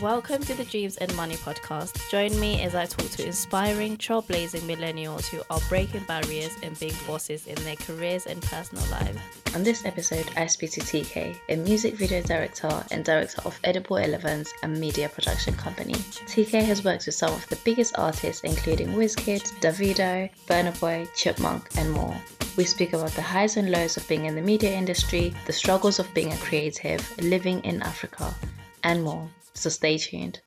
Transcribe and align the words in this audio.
Welcome 0.00 0.42
to 0.44 0.54
the 0.54 0.64
Dreams 0.64 0.96
and 0.96 1.14
Money 1.14 1.34
podcast. 1.34 2.08
Join 2.10 2.40
me 2.40 2.62
as 2.62 2.74
I 2.74 2.86
talk 2.86 3.10
to 3.10 3.26
inspiring, 3.26 3.98
trailblazing 3.98 4.62
millennials 4.62 5.26
who 5.26 5.42
are 5.50 5.60
breaking 5.68 6.04
barriers 6.04 6.56
and 6.62 6.78
being 6.80 6.94
bosses 7.06 7.46
in 7.46 7.56
their 7.64 7.76
careers 7.76 8.24
and 8.24 8.40
personal 8.40 8.82
lives. 8.90 9.18
On 9.54 9.62
this 9.62 9.84
episode, 9.84 10.26
I 10.38 10.46
speak 10.46 10.70
to 10.72 10.80
TK, 10.80 11.36
a 11.50 11.56
music 11.56 11.96
video 11.96 12.22
director 12.22 12.82
and 12.90 13.04
director 13.04 13.42
of 13.44 13.60
Edible 13.62 13.98
Elevens, 13.98 14.50
a 14.62 14.68
media 14.68 15.10
production 15.10 15.52
company. 15.52 15.92
TK 15.92 16.64
has 16.64 16.82
worked 16.82 17.04
with 17.04 17.14
some 17.14 17.34
of 17.34 17.46
the 17.48 17.58
biggest 17.62 17.98
artists, 17.98 18.42
including 18.42 18.94
Wizkid, 18.94 19.42
Davido, 19.60 20.30
Burna 20.46 20.80
Boy, 20.80 21.06
Chipmunk, 21.14 21.68
and 21.76 21.92
more. 21.92 22.16
We 22.56 22.64
speak 22.64 22.94
about 22.94 23.10
the 23.10 23.22
highs 23.22 23.58
and 23.58 23.70
lows 23.70 23.98
of 23.98 24.08
being 24.08 24.24
in 24.24 24.34
the 24.34 24.40
media 24.40 24.72
industry, 24.72 25.34
the 25.44 25.52
struggles 25.52 25.98
of 25.98 26.12
being 26.14 26.32
a 26.32 26.38
creative, 26.38 27.04
living 27.20 27.62
in 27.64 27.82
Africa, 27.82 28.34
and 28.82 29.04
more. 29.04 29.28
So 29.54 29.68
stay 29.68 29.98
tuned. 29.98 30.40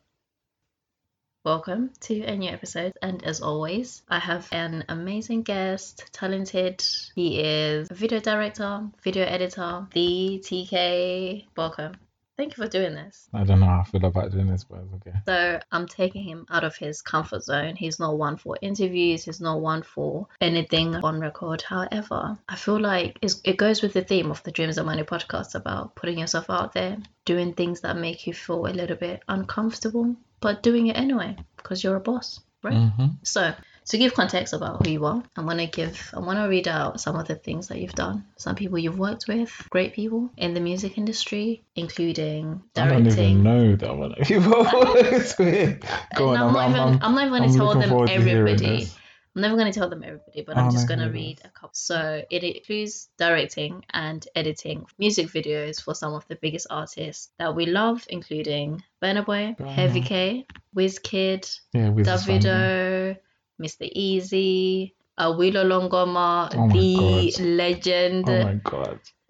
Welcome 1.44 1.92
to 2.02 2.22
a 2.22 2.38
new 2.38 2.50
episode, 2.50 2.94
and 3.02 3.22
as 3.24 3.42
always, 3.42 4.02
I 4.10 4.20
have 4.20 4.48
an 4.54 4.86
amazing 4.88 5.44
guest, 5.44 6.06
talented. 6.14 6.84
He 7.14 7.42
is 7.42 7.92
a 7.92 7.94
video 7.94 8.22
director, 8.22 8.88
video 9.04 9.26
editor, 9.26 9.86
the 9.92 10.42
TK. 10.42 11.48
Welcome. 11.58 11.96
Thank 12.36 12.58
you 12.58 12.64
for 12.64 12.70
doing 12.70 12.96
this. 12.96 13.30
I 13.34 13.44
don't 13.44 13.60
know 13.60 13.68
how 13.68 13.82
I 13.82 13.84
feel 13.84 14.06
about 14.06 14.32
doing 14.32 14.48
this, 14.48 14.64
but 14.64 14.80
it's 14.80 14.94
okay. 14.96 15.18
So 15.26 15.60
I'm 15.72 15.88
taking 15.88 16.24
him 16.24 16.48
out 16.50 16.64
of 16.64 16.76
his 16.76 17.02
comfort 17.02 17.44
zone. 17.44 17.76
He's 17.76 18.00
not 18.00 18.18
one 18.18 18.38
for 18.38 18.58
interviews. 18.62 19.24
He's 19.26 19.40
not 19.40 19.62
one 19.62 19.84
for 19.84 20.28
anything 20.42 20.96
on 20.96 21.20
record. 21.20 21.62
However, 21.62 22.38
I 22.50 22.56
feel 22.56 22.80
like 22.80 23.20
it's, 23.22 23.40
it 23.44 23.58
goes 23.58 23.84
with 23.84 23.94
the 23.94 24.04
theme 24.04 24.32
of 24.32 24.42
the 24.44 24.52
Dreams 24.52 24.78
and 24.80 24.88
Money 24.88 25.04
podcast 25.04 25.54
about 25.54 25.96
putting 25.96 26.18
yourself 26.18 26.50
out 26.50 26.74
there, 26.74 26.98
doing 27.26 27.54
things 27.54 27.82
that 27.82 27.98
make 27.98 28.26
you 28.26 28.34
feel 28.34 28.66
a 28.66 28.74
little 28.74 28.98
bit 28.98 29.22
uncomfortable, 29.28 30.16
but 30.40 30.64
doing 30.64 30.88
it 30.88 30.98
anyway 30.98 31.36
because 31.58 31.84
you're 31.84 31.98
a 31.98 32.02
boss, 32.02 32.40
right? 32.64 32.74
Mm-hmm. 32.74 33.08
So 33.22 33.54
to 33.90 33.98
give 33.98 34.14
context 34.14 34.54
about 34.54 34.86
who 34.86 34.92
you 34.92 35.06
are, 35.06 35.24
I 35.36 35.42
want 35.42 35.60
to 35.60 35.68
give, 35.68 36.10
I 36.16 36.20
want 36.20 36.40
to 36.40 36.48
read 36.48 36.68
out 36.68 37.00
some 37.02 37.16
of 37.16 37.28
the 37.28 37.36
things 37.36 37.68
that 37.68 37.80
you've 37.80 37.94
done. 37.96 38.26
Some 38.38 38.56
people 38.56 38.78
you've 38.80 38.98
worked 39.00 39.28
with, 39.28 39.52
great 39.70 39.94
people 39.94 40.32
in 40.38 40.54
the 40.54 40.60
music 40.62 40.98
industry, 40.98 41.64
including 41.76 42.62
I 42.76 42.88
don't 42.90 43.04
directing. 43.04 43.40
even 43.42 43.44
know 43.44 43.76
that 43.76 43.98
one. 43.98 44.14
People, 44.24 44.66
it's 44.98 45.38
weird. 45.40 45.84
Go 46.16 46.30
on, 46.30 46.38
I'm, 46.38 46.54
not 46.54 46.70
even, 46.70 47.04
I'm 47.04 47.16
not 47.16 47.22
even 47.28 47.30
going 47.30 47.44
I'm 47.44 47.52
to 47.52 47.58
tell 47.58 47.74
them 47.74 47.90
forward 47.90 48.08
to 48.08 48.14
hearing 48.14 48.30
everybody. 48.38 48.88
I'm 49.36 49.42
never 49.42 49.56
going 49.56 49.72
to 49.72 49.78
tell 49.80 49.90
them 49.90 50.04
everybody, 50.04 50.44
but 50.46 50.58
I'm 50.58 50.68
Oh, 50.68 50.72
just 50.72 50.88
going 50.88 51.00
to 51.00 51.10
read 51.10 51.42
a 51.44 51.50
couple. 51.50 51.72
So 51.74 52.22
it 52.30 52.44
includes 52.44 53.10
directing 53.18 53.84
and 53.92 54.24
editing 54.36 54.86
music 55.00 55.28
videos 55.28 55.82
for 55.82 55.96
some 55.96 56.14
of 56.14 56.28
the 56.28 56.36
biggest 56.36 56.68
artists 56.70 57.30
that 57.40 57.56
we 57.56 57.66
love, 57.66 58.06
including 58.10 58.84
Burna 59.02 59.26
Boy, 59.26 59.56
Burna. 59.60 59.72
Heavy 59.72 60.02
K, 60.02 60.46
Wizkid, 60.78 61.60
Yeah, 61.74 61.90
with 61.90 62.06
yeah. 62.06 62.16
Davido, 62.16 63.18
Mr. 63.62 63.90
Eazi, 63.96 64.94
Awilo 65.20 65.64
Longomba, 65.64 66.50
Oh 66.56 66.68
the 66.70 67.32
God. 67.32 67.46
legend. 67.46 68.30
Oh 68.30 68.44
my 68.44 68.54
god. 68.64 69.00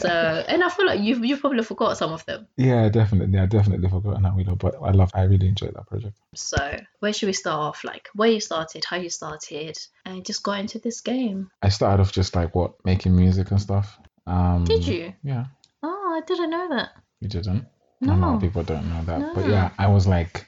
So, 0.00 0.08
and 0.48 0.62
I 0.64 0.68
feel 0.70 0.86
like 0.86 1.00
you've 1.00 1.22
you 1.24 1.36
probably 1.36 1.62
forgot 1.62 1.96
some 1.98 2.12
of 2.12 2.24
them. 2.26 2.46
yeah, 2.56 2.88
definitely. 2.88 3.38
I 3.38 3.46
definitely 3.46 3.88
forgot 3.88 4.22
that 4.22 4.34
video, 4.36 4.54
but 4.54 4.76
I 4.82 4.90
love. 4.92 5.10
I 5.14 5.22
really 5.22 5.48
enjoyed 5.48 5.74
that 5.74 5.86
project. 5.86 6.16
So, 6.34 6.78
where 7.00 7.12
should 7.12 7.26
we 7.26 7.32
start 7.34 7.58
off? 7.60 7.84
Like, 7.84 8.08
where 8.14 8.30
you 8.30 8.40
started, 8.40 8.84
how 8.84 8.96
you 8.96 9.10
started, 9.10 9.76
and 10.06 10.24
just 10.24 10.42
got 10.42 10.60
into 10.60 10.78
this 10.78 11.00
game. 11.02 11.50
I 11.62 11.68
started 11.68 12.00
off 12.00 12.12
just 12.12 12.34
like 12.36 12.54
what 12.54 12.74
making 12.84 13.14
music 13.16 13.50
and 13.50 13.60
stuff. 13.60 13.98
Um, 14.26 14.64
Did 14.64 14.86
you? 14.86 15.12
Yeah, 15.22 15.46
Oh, 15.82 16.14
I 16.16 16.24
didn't 16.26 16.50
know 16.50 16.68
that. 16.70 16.90
you 17.20 17.28
didn't. 17.28 17.66
No. 18.00 18.14
A 18.14 18.16
lot 18.16 18.34
of 18.36 18.40
people 18.40 18.62
don't 18.62 18.88
know 18.88 19.02
that, 19.04 19.34
but 19.34 19.46
yeah, 19.48 19.70
I 19.78 19.88
was 19.88 20.06
like 20.06 20.46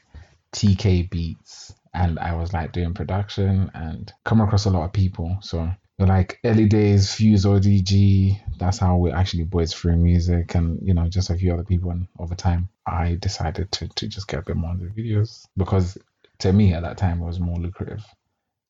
TK 0.52 1.10
Beats, 1.10 1.74
and 1.94 2.18
I 2.18 2.34
was 2.34 2.52
like 2.52 2.72
doing 2.72 2.94
production 2.94 3.70
and 3.74 4.12
come 4.24 4.40
across 4.40 4.66
a 4.66 4.70
lot 4.70 4.84
of 4.84 4.92
people. 4.92 5.38
So 5.42 5.70
like 5.98 6.38
early 6.44 6.66
days, 6.66 7.12
Fuse 7.12 7.44
ODG. 7.44 8.40
That's 8.58 8.78
how 8.78 8.96
we 8.96 9.10
actually 9.10 9.44
boys 9.44 9.74
through 9.74 9.96
music, 9.96 10.54
and 10.54 10.78
you 10.82 10.94
know 10.94 11.08
just 11.08 11.30
a 11.30 11.34
few 11.36 11.52
other 11.52 11.64
people. 11.64 11.90
And 11.90 12.08
over 12.18 12.34
time, 12.34 12.68
I 12.86 13.16
decided 13.20 13.70
to 13.72 13.88
to 13.88 14.08
just 14.08 14.28
get 14.28 14.40
a 14.40 14.42
bit 14.42 14.56
more 14.56 14.74
the 14.76 14.86
videos 14.86 15.46
because 15.56 15.98
to 16.38 16.52
me 16.52 16.72
at 16.72 16.82
that 16.82 16.96
time 16.96 17.20
it 17.20 17.26
was 17.26 17.38
more 17.38 17.58
lucrative 17.58 18.04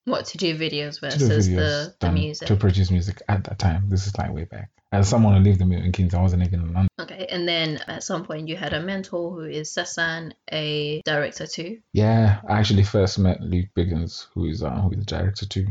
What 0.05 0.25
to 0.27 0.37
do 0.37 0.57
videos 0.57 0.99
to 0.99 1.17
do 1.17 1.25
videos 1.25 1.55
the, 1.55 1.95
the 1.99 2.11
music. 2.11 2.47
to 2.47 2.55
produce 2.55 2.89
music 2.89 3.21
at 3.29 3.43
that 3.43 3.59
time. 3.59 3.87
This 3.89 4.07
is 4.07 4.17
like 4.17 4.33
way 4.33 4.45
back. 4.45 4.71
As 4.91 5.07
someone 5.07 5.37
who 5.37 5.43
lived 5.49 5.61
in 5.61 5.91
Keynes, 5.93 6.13
I 6.13 6.21
wasn't 6.21 6.43
even 6.43 6.61
in 6.61 6.73
London. 6.73 6.89
Okay, 6.99 7.27
and 7.29 7.47
then 7.47 7.77
at 7.87 8.03
some 8.03 8.25
point 8.25 8.49
you 8.49 8.57
had 8.57 8.73
a 8.73 8.81
mentor 8.81 9.31
who 9.31 9.41
is 9.41 9.69
Sesan, 9.69 10.33
a 10.51 11.01
director 11.05 11.47
too. 11.47 11.79
Yeah, 11.93 12.41
I 12.47 12.59
actually 12.59 12.83
first 12.83 13.17
met 13.19 13.41
Luke 13.41 13.69
Biggins, 13.75 14.27
who 14.33 14.45
is 14.45 14.63
uh, 14.63 14.71
who 14.71 14.91
is 14.91 14.97
the 14.97 15.05
director 15.05 15.45
too. 15.45 15.67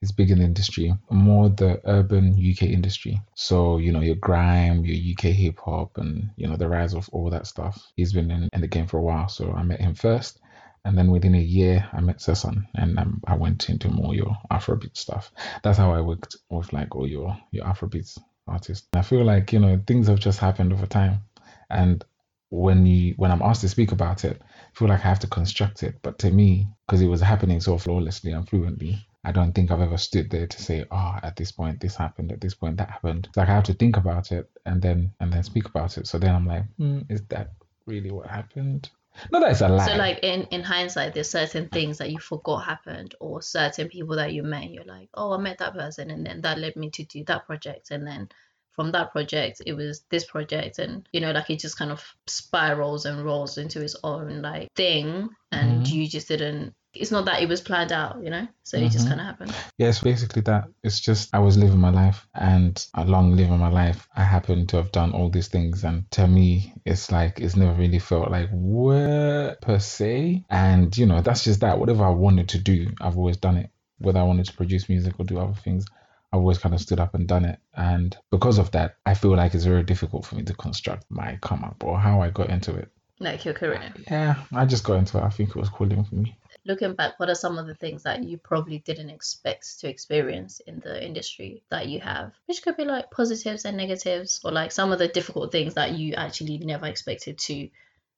He's 0.00 0.12
big 0.12 0.30
in 0.30 0.38
the 0.38 0.44
industry, 0.44 0.94
more 1.10 1.48
the 1.48 1.80
urban 1.84 2.34
UK 2.34 2.64
industry. 2.64 3.20
So 3.34 3.78
you 3.78 3.92
know 3.92 4.00
your 4.00 4.16
grime, 4.16 4.84
your 4.84 5.14
UK 5.14 5.34
hip 5.34 5.58
hop, 5.60 5.96
and 5.98 6.30
you 6.36 6.46
know 6.46 6.56
the 6.56 6.68
rise 6.68 6.94
of 6.94 7.08
all 7.10 7.30
that 7.30 7.46
stuff. 7.46 7.90
He's 7.96 8.12
been 8.12 8.30
in, 8.30 8.48
in 8.52 8.60
the 8.60 8.68
game 8.68 8.86
for 8.86 8.98
a 8.98 9.02
while, 9.02 9.28
so 9.28 9.52
I 9.52 9.62
met 9.62 9.80
him 9.80 9.94
first, 9.94 10.40
and 10.84 10.96
then 10.96 11.10
within 11.10 11.34
a 11.34 11.40
year 11.40 11.88
I 11.92 12.00
met 12.00 12.18
Sesan, 12.18 12.66
and 12.74 12.98
um, 12.98 13.20
I 13.26 13.36
went 13.36 13.68
into 13.68 13.88
more 13.88 14.14
your 14.14 14.36
Afrobeat 14.50 14.96
stuff. 14.96 15.32
That's 15.62 15.78
how 15.78 15.92
I 15.92 16.00
worked 16.00 16.36
with 16.50 16.72
like 16.72 16.94
all 16.94 17.06
your 17.06 17.36
your 17.50 17.64
Afrobeat 17.66 18.18
artists. 18.46 18.88
I 18.92 19.02
feel 19.02 19.24
like 19.24 19.52
you 19.52 19.58
know 19.60 19.80
things 19.86 20.08
have 20.08 20.20
just 20.20 20.38
happened 20.38 20.72
over 20.72 20.86
time, 20.86 21.22
and 21.70 22.04
when 22.50 22.86
you 22.86 23.14
when 23.16 23.30
I'm 23.30 23.42
asked 23.42 23.60
to 23.62 23.68
speak 23.68 23.92
about 23.92 24.24
it, 24.24 24.40
I 24.42 24.78
feel 24.78 24.88
like 24.88 25.00
I 25.04 25.08
have 25.08 25.20
to 25.20 25.26
construct 25.26 25.82
it. 25.82 25.96
But 26.02 26.18
to 26.20 26.30
me, 26.30 26.68
because 26.86 27.00
it 27.00 27.08
was 27.08 27.20
happening 27.20 27.60
so 27.60 27.76
flawlessly 27.78 28.32
and 28.32 28.48
fluently, 28.48 29.06
I 29.24 29.32
don't 29.32 29.52
think 29.52 29.70
I've 29.70 29.80
ever 29.80 29.98
stood 29.98 30.30
there 30.30 30.46
to 30.46 30.62
say, 30.62 30.84
oh, 30.90 31.18
at 31.22 31.36
this 31.36 31.52
point 31.52 31.80
this 31.80 31.96
happened, 31.96 32.32
at 32.32 32.40
this 32.40 32.54
point 32.54 32.78
that 32.78 32.90
happened. 32.90 33.26
It's 33.28 33.36
like 33.36 33.48
I 33.48 33.54
have 33.54 33.64
to 33.64 33.74
think 33.74 33.96
about 33.96 34.32
it 34.32 34.48
and 34.64 34.80
then 34.80 35.12
and 35.20 35.32
then 35.32 35.42
speak 35.42 35.66
about 35.66 35.98
it. 35.98 36.06
So 36.06 36.18
then 36.18 36.34
I'm 36.34 36.46
like, 36.46 36.64
hmm, 36.76 37.00
is 37.10 37.22
that 37.28 37.52
really 37.86 38.10
what 38.10 38.26
happened? 38.26 38.90
Not 39.30 39.40
that 39.40 39.50
it's 39.52 39.60
a 39.60 39.68
lie. 39.68 39.86
So, 39.86 39.96
like 39.96 40.20
in, 40.22 40.42
in 40.44 40.62
hindsight, 40.62 41.14
there's 41.14 41.30
certain 41.30 41.68
things 41.68 41.98
that 41.98 42.10
you 42.10 42.18
forgot 42.18 42.64
happened, 42.64 43.14
or 43.20 43.42
certain 43.42 43.88
people 43.88 44.16
that 44.16 44.32
you 44.32 44.42
met. 44.42 44.70
You're 44.70 44.84
like, 44.84 45.08
oh, 45.14 45.32
I 45.32 45.38
met 45.38 45.58
that 45.58 45.74
person, 45.74 46.10
and 46.10 46.24
then 46.26 46.40
that 46.42 46.58
led 46.58 46.76
me 46.76 46.90
to 46.90 47.04
do 47.04 47.24
that 47.24 47.46
project, 47.46 47.90
and 47.90 48.06
then 48.06 48.28
from 48.72 48.92
that 48.92 49.10
project, 49.10 49.60
it 49.66 49.72
was 49.74 50.04
this 50.08 50.24
project, 50.24 50.78
and 50.78 51.08
you 51.12 51.20
know, 51.20 51.32
like 51.32 51.50
it 51.50 51.58
just 51.58 51.78
kind 51.78 51.90
of 51.90 52.04
spirals 52.26 53.06
and 53.06 53.24
rolls 53.24 53.58
into 53.58 53.82
its 53.82 53.96
own 54.04 54.40
like 54.42 54.68
thing, 54.74 55.28
and 55.52 55.82
Mhm. 55.82 55.90
you 55.90 56.08
just 56.08 56.28
didn't. 56.28 56.74
It's 56.98 57.10
not 57.10 57.24
that 57.26 57.42
it 57.42 57.48
was 57.48 57.60
planned 57.60 57.92
out, 57.92 58.22
you 58.22 58.30
know. 58.30 58.46
So 58.64 58.76
it 58.76 58.90
just 58.90 59.06
Mhm. 59.06 59.08
kind 59.10 59.20
of 59.20 59.26
happened. 59.26 59.54
Yeah, 59.78 59.88
it's 59.88 60.00
basically 60.00 60.42
that. 60.42 60.68
It's 60.82 61.00
just 61.00 61.34
I 61.34 61.38
was 61.38 61.56
living 61.56 61.78
my 61.80 61.90
life, 61.90 62.26
and 62.34 62.84
along 62.94 63.36
living 63.36 63.58
my 63.58 63.68
life, 63.70 64.08
I 64.14 64.24
happened 64.24 64.68
to 64.70 64.76
have 64.76 64.92
done 64.92 65.12
all 65.12 65.30
these 65.30 65.48
things. 65.48 65.84
And 65.84 66.10
to 66.12 66.26
me, 66.26 66.74
it's 66.84 67.10
like 67.10 67.40
it's 67.40 67.56
never 67.56 67.72
really 67.72 67.98
felt 67.98 68.30
like 68.30 68.50
work 68.52 69.60
per 69.60 69.78
se. 69.78 70.44
And 70.50 70.96
you 70.96 71.06
know, 71.06 71.20
that's 71.20 71.44
just 71.44 71.60
that. 71.60 71.78
Whatever 71.78 72.04
I 72.04 72.10
wanted 72.10 72.48
to 72.50 72.58
do, 72.58 72.88
I've 73.00 73.16
always 73.16 73.36
done 73.36 73.56
it. 73.56 73.70
Whether 73.98 74.20
I 74.20 74.24
wanted 74.24 74.46
to 74.46 74.56
produce 74.56 74.88
music 74.88 75.14
or 75.18 75.24
do 75.24 75.38
other 75.38 75.54
things, 75.54 75.86
I've 76.32 76.40
always 76.40 76.58
kind 76.58 76.74
of 76.74 76.80
stood 76.80 77.00
up 77.00 77.14
and 77.14 77.26
done 77.26 77.44
it. 77.44 77.58
And 77.74 78.16
because 78.30 78.58
of 78.58 78.70
that, 78.72 78.96
I 79.06 79.14
feel 79.14 79.34
like 79.36 79.54
it's 79.54 79.64
very 79.64 79.82
difficult 79.82 80.26
for 80.26 80.36
me 80.36 80.42
to 80.44 80.54
construct 80.54 81.04
my 81.10 81.38
come 81.40 81.64
up 81.64 81.82
or 81.84 81.98
how 81.98 82.20
I 82.20 82.30
got 82.30 82.50
into 82.50 82.74
it. 82.74 82.90
Like 83.20 83.44
your 83.44 83.54
career. 83.54 83.92
Yeah, 84.08 84.36
I 84.52 84.64
just 84.66 84.84
got 84.84 84.98
into 84.98 85.18
it. 85.18 85.24
I 85.24 85.30
think 85.30 85.50
it 85.50 85.56
was 85.56 85.68
calling 85.68 86.04
for 86.04 86.14
me. 86.14 86.36
Looking 86.64 86.94
back, 86.94 87.18
what 87.18 87.30
are 87.30 87.34
some 87.34 87.58
of 87.58 87.66
the 87.66 87.74
things 87.74 88.02
that 88.02 88.24
you 88.24 88.38
probably 88.38 88.78
didn't 88.78 89.10
expect 89.10 89.80
to 89.80 89.88
experience 89.88 90.60
in 90.60 90.80
the 90.80 91.04
industry 91.04 91.62
that 91.70 91.88
you 91.88 92.00
have? 92.00 92.32
Which 92.46 92.62
could 92.62 92.76
be 92.76 92.84
like 92.84 93.10
positives 93.10 93.64
and 93.64 93.76
negatives, 93.76 94.40
or 94.44 94.52
like 94.52 94.72
some 94.72 94.92
of 94.92 94.98
the 94.98 95.08
difficult 95.08 95.52
things 95.52 95.74
that 95.74 95.92
you 95.92 96.14
actually 96.14 96.58
never 96.58 96.86
expected 96.86 97.38
to 97.38 97.68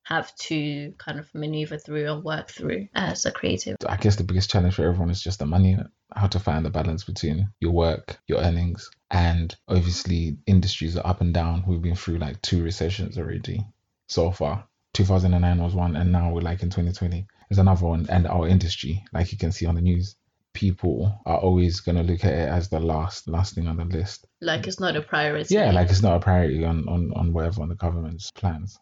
have 0.03 0.35
to 0.35 0.93
kind 0.97 1.19
of 1.19 1.33
maneuver 1.33 1.77
through 1.77 2.11
and 2.11 2.23
work 2.23 2.49
through 2.49 2.87
as 2.95 3.25
a 3.25 3.31
creative. 3.31 3.77
I 3.87 3.97
guess 3.97 4.15
the 4.15 4.23
biggest 4.23 4.49
challenge 4.49 4.75
for 4.75 4.85
everyone 4.85 5.11
is 5.11 5.21
just 5.21 5.39
the 5.39 5.45
money, 5.45 5.77
how 6.15 6.27
to 6.27 6.39
find 6.39 6.65
the 6.65 6.69
balance 6.69 7.03
between 7.03 7.49
your 7.59 7.71
work, 7.71 8.19
your 8.27 8.39
earnings, 8.39 8.89
and 9.11 9.55
obviously 9.67 10.37
industries 10.47 10.97
are 10.97 11.05
up 11.05 11.21
and 11.21 11.33
down. 11.33 11.63
We've 11.67 11.81
been 11.81 11.95
through 11.95 12.17
like 12.17 12.41
two 12.41 12.63
recessions 12.63 13.17
already 13.17 13.63
so 14.07 14.31
far. 14.31 14.67
2009 14.93 15.63
was 15.63 15.75
one, 15.75 15.95
and 15.95 16.11
now 16.11 16.31
we're 16.31 16.41
like 16.41 16.63
in 16.63 16.69
2020 16.69 17.25
there's 17.51 17.59
another 17.59 17.85
one. 17.85 18.07
And 18.09 18.27
our 18.27 18.47
industry, 18.47 19.03
like 19.11 19.33
you 19.33 19.37
can 19.37 19.51
see 19.51 19.65
on 19.65 19.75
the 19.75 19.81
news, 19.81 20.15
people 20.53 21.19
are 21.25 21.37
always 21.37 21.81
going 21.81 21.97
to 21.97 22.03
look 22.03 22.23
at 22.23 22.31
it 22.31 22.47
as 22.47 22.69
the 22.69 22.79
last 22.79 23.27
last 23.27 23.55
thing 23.55 23.67
on 23.67 23.75
the 23.75 23.83
list. 23.83 24.25
Like 24.39 24.67
it's 24.67 24.79
not 24.79 24.95
a 24.95 25.01
priority. 25.01 25.55
Yeah, 25.55 25.71
like 25.71 25.89
it's 25.89 26.01
not 26.01 26.15
a 26.15 26.19
priority 26.21 26.63
on 26.63 26.87
on 26.87 27.11
on 27.13 27.33
whatever 27.33 27.61
on 27.61 27.67
the 27.67 27.75
government's 27.75 28.31
plans. 28.31 28.79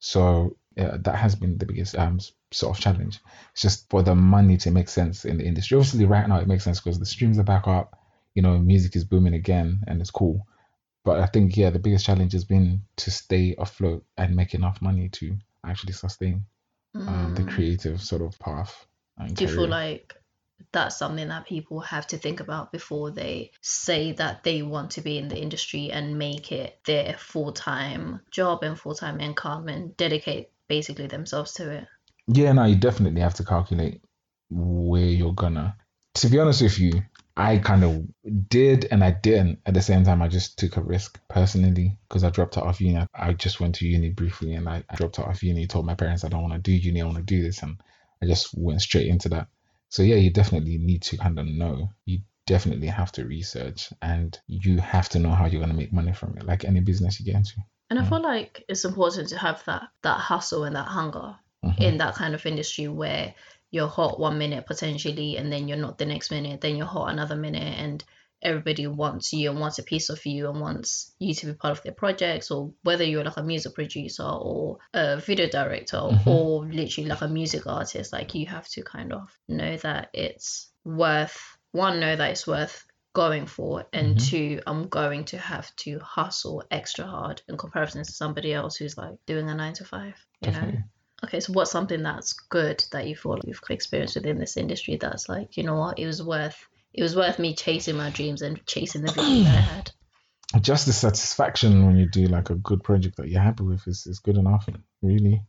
So 0.00 0.58
yeah, 0.76 0.98
that 1.00 1.16
has 1.16 1.34
been 1.34 1.56
the 1.56 1.64
biggest 1.64 1.96
um 1.96 2.20
sort 2.50 2.76
of 2.76 2.82
challenge. 2.82 3.20
It's 3.52 3.62
just 3.62 3.88
for 3.88 4.02
the 4.02 4.14
money 4.14 4.58
to 4.58 4.70
make 4.70 4.90
sense 4.90 5.24
in 5.24 5.38
the 5.38 5.46
industry. 5.46 5.78
Obviously, 5.78 6.04
right 6.04 6.28
now 6.28 6.40
it 6.40 6.46
makes 6.46 6.64
sense 6.64 6.78
because 6.78 6.98
the 6.98 7.06
streams 7.06 7.38
are 7.38 7.42
back 7.54 7.66
up. 7.66 7.98
You 8.34 8.42
know, 8.42 8.58
music 8.58 8.96
is 8.96 9.04
booming 9.04 9.32
again, 9.32 9.82
and 9.86 9.98
it's 9.98 10.10
cool. 10.10 10.46
But 11.06 11.20
I 11.20 11.26
think 11.26 11.56
yeah, 11.56 11.70
the 11.70 11.78
biggest 11.78 12.04
challenge 12.04 12.34
has 12.34 12.44
been 12.44 12.82
to 12.96 13.10
stay 13.10 13.54
afloat 13.58 14.04
and 14.18 14.36
make 14.36 14.52
enough 14.52 14.82
money 14.82 15.08
to 15.08 15.38
actually 15.64 15.94
sustain 15.94 16.44
um, 16.94 17.34
the 17.34 17.42
Mm. 17.42 17.50
creative 17.50 18.00
sort 18.02 18.22
of 18.22 18.38
path. 18.38 18.86
Do 19.34 19.44
you 19.44 19.50
feel 19.50 19.68
like 19.68 20.14
that's 20.72 20.98
something 20.98 21.28
that 21.28 21.46
people 21.46 21.80
have 21.80 22.06
to 22.08 22.18
think 22.18 22.40
about 22.40 22.72
before 22.72 23.10
they 23.10 23.50
say 23.60 24.12
that 24.12 24.44
they 24.44 24.62
want 24.62 24.92
to 24.92 25.00
be 25.00 25.18
in 25.18 25.28
the 25.28 25.38
industry 25.38 25.90
and 25.90 26.18
make 26.18 26.52
it 26.52 26.78
their 26.84 27.16
full 27.18 27.52
time 27.52 28.20
job 28.30 28.62
and 28.62 28.78
full 28.78 28.94
time 28.94 29.20
income 29.20 29.68
and 29.68 29.96
dedicate 29.96 30.50
basically 30.68 31.06
themselves 31.06 31.52
to 31.54 31.70
it? 31.70 31.86
Yeah, 32.26 32.52
no, 32.52 32.64
you 32.64 32.76
definitely 32.76 33.20
have 33.20 33.34
to 33.34 33.44
calculate 33.44 34.02
where 34.50 35.04
you're 35.04 35.34
gonna. 35.34 35.76
To 36.14 36.28
be 36.28 36.38
honest 36.38 36.62
with 36.62 36.78
you, 36.78 37.02
I 37.40 37.58
kind 37.58 37.84
of 37.84 38.48
did 38.48 38.86
and 38.90 39.02
I 39.02 39.10
didn't 39.12 39.60
at 39.66 39.74
the 39.74 39.82
same 39.82 40.04
time. 40.04 40.22
I 40.22 40.28
just 40.28 40.58
took 40.58 40.76
a 40.76 40.82
risk 40.82 41.18
personally 41.28 41.98
because 42.08 42.24
I 42.24 42.30
dropped 42.30 42.58
out 42.58 42.66
of 42.66 42.80
uni. 42.80 43.06
I 43.14 43.32
just 43.32 43.60
went 43.60 43.76
to 43.76 43.86
uni 43.86 44.10
briefly 44.10 44.54
and 44.54 44.68
I, 44.68 44.84
I 44.88 44.96
dropped 44.96 45.18
out 45.18 45.28
of 45.28 45.42
uni. 45.42 45.66
Told 45.66 45.86
my 45.86 45.94
parents 45.94 46.24
I 46.24 46.28
don't 46.28 46.42
want 46.42 46.54
to 46.54 46.58
do 46.60 46.72
uni. 46.72 47.00
I 47.00 47.04
want 47.06 47.16
to 47.18 47.22
do 47.22 47.42
this, 47.42 47.62
and 47.62 47.82
I 48.22 48.26
just 48.26 48.50
went 48.54 48.82
straight 48.82 49.06
into 49.08 49.28
that. 49.30 49.48
So 49.88 50.02
yeah, 50.02 50.16
you 50.16 50.30
definitely 50.30 50.78
need 50.78 51.02
to 51.02 51.16
kind 51.16 51.38
of 51.38 51.46
know. 51.46 51.90
You 52.04 52.20
definitely 52.46 52.88
have 52.88 53.12
to 53.12 53.24
research, 53.24 53.92
and 54.02 54.38
you 54.46 54.78
have 54.78 55.08
to 55.10 55.18
know 55.18 55.30
how 55.30 55.46
you're 55.46 55.60
gonna 55.60 55.74
make 55.74 55.92
money 55.92 56.12
from 56.12 56.36
it, 56.36 56.44
like 56.44 56.64
any 56.64 56.80
business 56.80 57.18
you 57.18 57.26
get 57.26 57.36
into. 57.36 57.54
And 57.90 57.98
I 57.98 58.02
Yeah. 58.02 58.08
feel 58.08 58.22
like 58.22 58.64
it's 58.68 58.84
important 58.84 59.28
to 59.30 59.38
have 59.38 59.64
that 59.64 59.88
that 60.02 60.18
hustle 60.18 60.64
and 60.64 60.76
that 60.76 60.86
hunger 60.86 61.36
Mhm. 61.64 61.80
in 61.80 61.98
that 61.98 62.14
kind 62.14 62.34
of 62.34 62.46
industry 62.46 62.86
where 62.88 63.34
you're 63.70 63.88
hot 63.88 64.18
one 64.18 64.38
minute 64.38 64.66
potentially 64.66 65.36
and 65.36 65.52
then 65.52 65.68
you're 65.68 65.76
not 65.78 65.98
the 65.98 66.06
next 66.06 66.30
minute, 66.30 66.60
then 66.60 66.76
you're 66.76 66.86
hot 66.86 67.10
another 67.12 67.36
minute 67.36 67.78
and 67.78 68.04
everybody 68.42 68.86
wants 68.86 69.32
you 69.34 69.50
and 69.50 69.60
wants 69.60 69.78
a 69.78 69.82
piece 69.82 70.08
of 70.08 70.24
you 70.24 70.48
and 70.48 70.60
wants 70.60 71.12
you 71.18 71.34
to 71.34 71.46
be 71.46 71.52
part 71.52 71.76
of 71.76 71.82
their 71.84 71.92
projects 71.92 72.50
or 72.50 72.72
whether 72.82 73.04
you're 73.04 73.22
like 73.22 73.36
a 73.36 73.42
music 73.42 73.74
producer 73.74 74.24
or 74.24 74.78
a 74.94 75.18
video 75.18 75.46
director 75.48 75.98
Mhm. 75.98 76.26
or 76.26 76.64
literally 76.66 77.10
like 77.10 77.20
a 77.20 77.28
music 77.28 77.66
artist, 77.66 78.12
like 78.12 78.34
you 78.34 78.46
have 78.46 78.66
to 78.68 78.82
kind 78.82 79.12
of 79.12 79.30
know 79.46 79.76
that 79.78 80.08
it's 80.14 80.70
worth 80.84 81.38
one, 81.72 82.00
know 82.00 82.16
that 82.16 82.30
it's 82.30 82.46
worth 82.46 82.86
going 83.12 83.44
for 83.44 83.84
and 83.92 84.16
Mhm. 84.16 84.28
two 84.30 84.60
i'm 84.68 84.86
going 84.88 85.24
to 85.24 85.36
have 85.36 85.74
to 85.74 85.98
hustle 85.98 86.62
extra 86.70 87.04
hard 87.04 87.42
in 87.48 87.56
comparison 87.56 88.04
to 88.04 88.12
somebody 88.12 88.54
else 88.54 88.76
who's 88.76 88.96
like 88.96 89.14
doing 89.26 89.50
a 89.50 89.54
nine 89.54 89.72
to 89.74 89.84
five 89.84 90.14
you 90.40 90.52
know 90.52 90.60
Definitely. 90.60 90.84
Okay, 91.24 91.40
so 91.40 91.52
what's 91.52 91.70
something 91.70 92.02
that's 92.02 92.32
good 92.32 92.84
that 92.92 93.06
you 93.06 93.14
feel 93.14 93.32
like 93.32 93.42
you've 93.46 93.60
experienced 93.68 94.16
within 94.16 94.38
this 94.38 94.56
industry 94.56 94.96
that's 94.96 95.28
like, 95.28 95.56
you 95.56 95.64
know 95.64 95.76
what, 95.76 95.98
it 95.98 96.06
was 96.06 96.22
worth 96.22 96.66
it 96.92 97.02
was 97.02 97.14
worth 97.14 97.38
me 97.38 97.54
chasing 97.54 97.96
my 97.96 98.10
dreams 98.10 98.42
and 98.42 98.64
chasing 98.66 99.02
the 99.02 99.12
vision 99.12 99.44
that 99.44 99.54
I 99.54 99.60
had. 99.60 99.90
just 100.60 100.86
the 100.86 100.92
satisfaction 100.92 101.86
when 101.86 101.96
you 101.96 102.06
do 102.06 102.26
like 102.26 102.50
a 102.50 102.56
good 102.56 102.82
project 102.82 103.16
that 103.16 103.28
you're 103.28 103.40
happy 103.40 103.62
with 103.62 103.86
is, 103.86 104.06
is 104.06 104.18
good 104.18 104.36
enough 104.36 104.68
really 105.00 105.40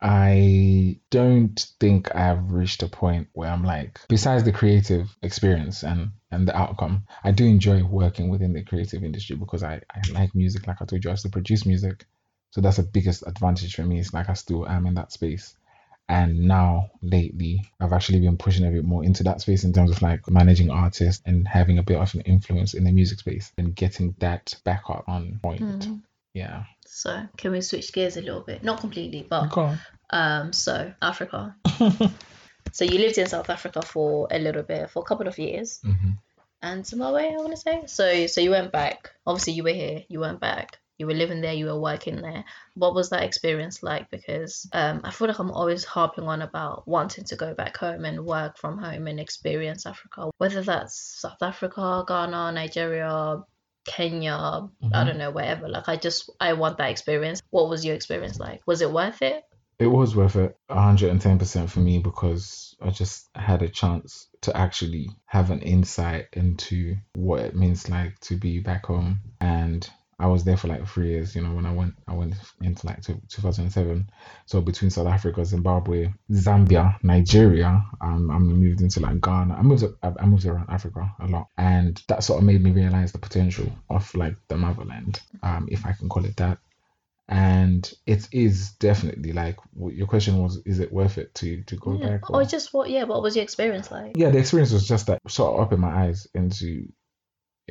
i 0.00 0.98
don't 1.10 1.66
think 1.78 2.14
i've 2.16 2.50
reached 2.50 2.82
a 2.82 2.88
point 2.88 3.28
where 3.34 3.50
i'm 3.50 3.62
like 3.62 4.00
besides 4.08 4.42
the 4.42 4.50
creative 4.50 5.14
experience 5.22 5.82
and 5.82 6.08
and 6.30 6.48
the 6.48 6.56
outcome 6.56 7.04
i 7.22 7.30
do 7.30 7.44
enjoy 7.44 7.84
working 7.84 8.30
within 8.30 8.54
the 8.54 8.64
creative 8.64 9.04
industry 9.04 9.36
because 9.36 9.62
i 9.62 9.78
i 9.94 10.00
like 10.12 10.34
music 10.34 10.66
like 10.66 10.80
i 10.80 10.84
told 10.86 11.04
you 11.04 11.10
i 11.10 11.14
still 11.14 11.30
produce 11.30 11.66
music 11.66 12.06
so 12.52 12.60
that's 12.60 12.76
the 12.76 12.82
biggest 12.84 13.26
advantage 13.26 13.74
for 13.74 13.82
me 13.82 13.98
it's 13.98 14.14
like 14.14 14.28
i 14.28 14.34
still 14.34 14.68
am 14.68 14.86
in 14.86 14.94
that 14.94 15.10
space 15.12 15.54
and 16.08 16.38
now 16.40 16.90
lately 17.02 17.64
i've 17.80 17.92
actually 17.92 18.20
been 18.20 18.36
pushing 18.36 18.64
a 18.66 18.70
bit 18.70 18.84
more 18.84 19.04
into 19.04 19.22
that 19.24 19.40
space 19.40 19.64
in 19.64 19.72
terms 19.72 19.90
of 19.90 20.00
like 20.02 20.28
managing 20.30 20.70
artists 20.70 21.22
and 21.26 21.46
having 21.48 21.78
a 21.78 21.82
bit 21.82 21.98
of 21.98 22.14
an 22.14 22.20
influence 22.22 22.74
in 22.74 22.84
the 22.84 22.92
music 22.92 23.18
space 23.18 23.52
and 23.58 23.74
getting 23.74 24.14
that 24.20 24.54
back 24.64 24.84
up 24.88 25.04
on 25.08 25.38
point 25.42 25.60
Mhm. 25.62 26.02
yeah 26.34 26.64
So 26.86 27.26
can 27.36 27.52
we 27.52 27.60
switch 27.62 27.92
gears 27.92 28.16
a 28.16 28.20
little 28.20 28.42
bit? 28.42 28.62
Not 28.62 28.80
completely, 28.80 29.26
but 29.28 29.48
um 30.10 30.52
so 30.52 30.92
Africa. 31.00 31.56
So 32.72 32.84
you 32.86 32.98
lived 32.98 33.18
in 33.18 33.26
South 33.26 33.50
Africa 33.50 33.82
for 33.82 34.28
a 34.30 34.38
little 34.38 34.62
bit, 34.62 34.88
for 34.90 35.00
a 35.00 35.04
couple 35.06 35.28
of 35.28 35.38
years. 35.38 35.80
Mhm. 35.84 36.16
And 36.62 36.86
Zimbabwe, 36.86 37.28
I 37.34 37.36
wanna 37.36 37.56
say. 37.56 37.82
So 37.86 38.26
so 38.26 38.40
you 38.40 38.50
went 38.50 38.72
back. 38.72 39.10
Obviously 39.26 39.52
you 39.54 39.62
were 39.62 39.74
here, 39.74 40.04
you 40.08 40.20
went 40.20 40.40
back. 40.40 40.78
You 40.98 41.06
were 41.06 41.14
living 41.14 41.40
there, 41.40 41.54
you 41.54 41.66
were 41.66 41.80
working 41.80 42.20
there. 42.20 42.44
What 42.74 42.94
was 42.94 43.10
that 43.10 43.22
experience 43.22 43.82
like? 43.82 44.10
Because 44.10 44.68
um, 44.72 45.00
I 45.04 45.10
feel 45.10 45.28
like 45.28 45.38
I'm 45.38 45.50
always 45.50 45.84
harping 45.84 46.24
on 46.24 46.42
about 46.42 46.86
wanting 46.86 47.24
to 47.24 47.36
go 47.36 47.54
back 47.54 47.76
home 47.76 48.04
and 48.04 48.24
work 48.24 48.58
from 48.58 48.78
home 48.78 49.06
and 49.06 49.18
experience 49.18 49.86
Africa, 49.86 50.30
whether 50.38 50.62
that's 50.62 51.20
South 51.20 51.42
Africa, 51.42 52.04
Ghana, 52.06 52.52
Nigeria, 52.52 53.42
Kenya, 53.84 54.34
I 54.34 54.68
Mhm. 54.86 55.06
don't 55.06 55.18
know, 55.18 55.30
wherever. 55.32 55.68
Like, 55.68 55.88
I 55.88 55.96
just, 55.96 56.30
I 56.38 56.52
want 56.52 56.78
that 56.78 56.90
experience. 56.90 57.42
What 57.50 57.68
was 57.68 57.84
your 57.84 57.94
experience 57.96 58.38
like? 58.38 58.60
Was 58.66 58.80
it 58.80 58.90
worth 58.92 59.22
it? 59.22 59.44
it 59.78 59.86
was 59.86 60.14
worth 60.14 60.36
it 60.36 60.56
110% 60.70 61.68
for 61.68 61.80
me 61.80 61.98
because 61.98 62.76
I 62.80 62.90
just 62.90 63.28
had 63.34 63.62
a 63.62 63.68
chance 63.68 64.28
to 64.42 64.56
actually 64.56 65.08
have 65.26 65.50
an 65.50 65.60
insight 65.60 66.26
into 66.34 66.96
what 67.16 67.40
it 67.40 67.56
means 67.56 67.88
like 67.88 68.16
to 68.20 68.36
be 68.36 68.60
back 68.60 68.86
home 68.86 69.18
and 69.40 69.88
I 70.22 70.26
was 70.26 70.44
there 70.44 70.56
for 70.56 70.68
like 70.68 70.86
three 70.86 71.10
years, 71.10 71.34
you 71.34 71.42
know, 71.42 71.52
when 71.54 71.66
I 71.66 71.72
went 71.72 71.94
I 72.06 72.14
went 72.14 72.34
into 72.60 72.86
like 72.86 73.02
two, 73.02 73.20
2007. 73.28 74.08
So 74.46 74.60
between 74.60 74.90
South 74.90 75.08
Africa, 75.08 75.44
Zimbabwe, 75.44 76.12
Zambia, 76.30 76.96
Nigeria, 77.02 77.84
um, 78.00 78.30
I 78.30 78.38
moved 78.38 78.80
into 78.80 79.00
like 79.00 79.20
Ghana. 79.20 79.54
I 79.54 79.62
moved 79.62 79.84
I 80.02 80.12
I 80.20 80.26
moved 80.26 80.46
around 80.46 80.70
Africa 80.70 81.12
a 81.20 81.26
lot, 81.26 81.48
and 81.58 82.00
that 82.08 82.22
sort 82.22 82.38
of 82.38 82.44
made 82.46 82.62
me 82.62 82.70
realize 82.70 83.10
the 83.12 83.18
potential 83.18 83.66
of 83.90 84.14
like 84.14 84.36
the 84.48 84.56
motherland, 84.56 85.20
um, 85.42 85.66
if 85.70 85.84
I 85.84 85.92
can 85.92 86.08
call 86.08 86.24
it 86.24 86.36
that 86.36 86.58
and 87.28 87.92
it 88.04 88.28
is 88.32 88.72
definitely 88.72 89.32
like 89.32 89.56
your 89.90 90.06
question 90.08 90.38
was 90.38 90.60
is 90.66 90.80
it 90.80 90.92
worth 90.92 91.18
it 91.18 91.32
to 91.36 91.62
to 91.62 91.76
go 91.76 91.92
Yeah. 91.94 92.08
back 92.08 92.30
Or 92.30 92.44
just 92.44 92.74
what, 92.74 92.90
yeah, 92.90 93.04
what 93.04 93.22
was 93.22 93.36
your 93.36 93.44
experience 93.44 93.90
like? 93.90 94.12
yeah 94.16 94.30
the 94.30 94.38
experience 94.38 94.72
was 94.72 94.86
just 94.86 95.06
that 95.06 95.20
sort 95.28 95.54
of 95.54 95.60
opened 95.60 95.80
my 95.82 96.06
eyes 96.06 96.26
into 96.34 96.88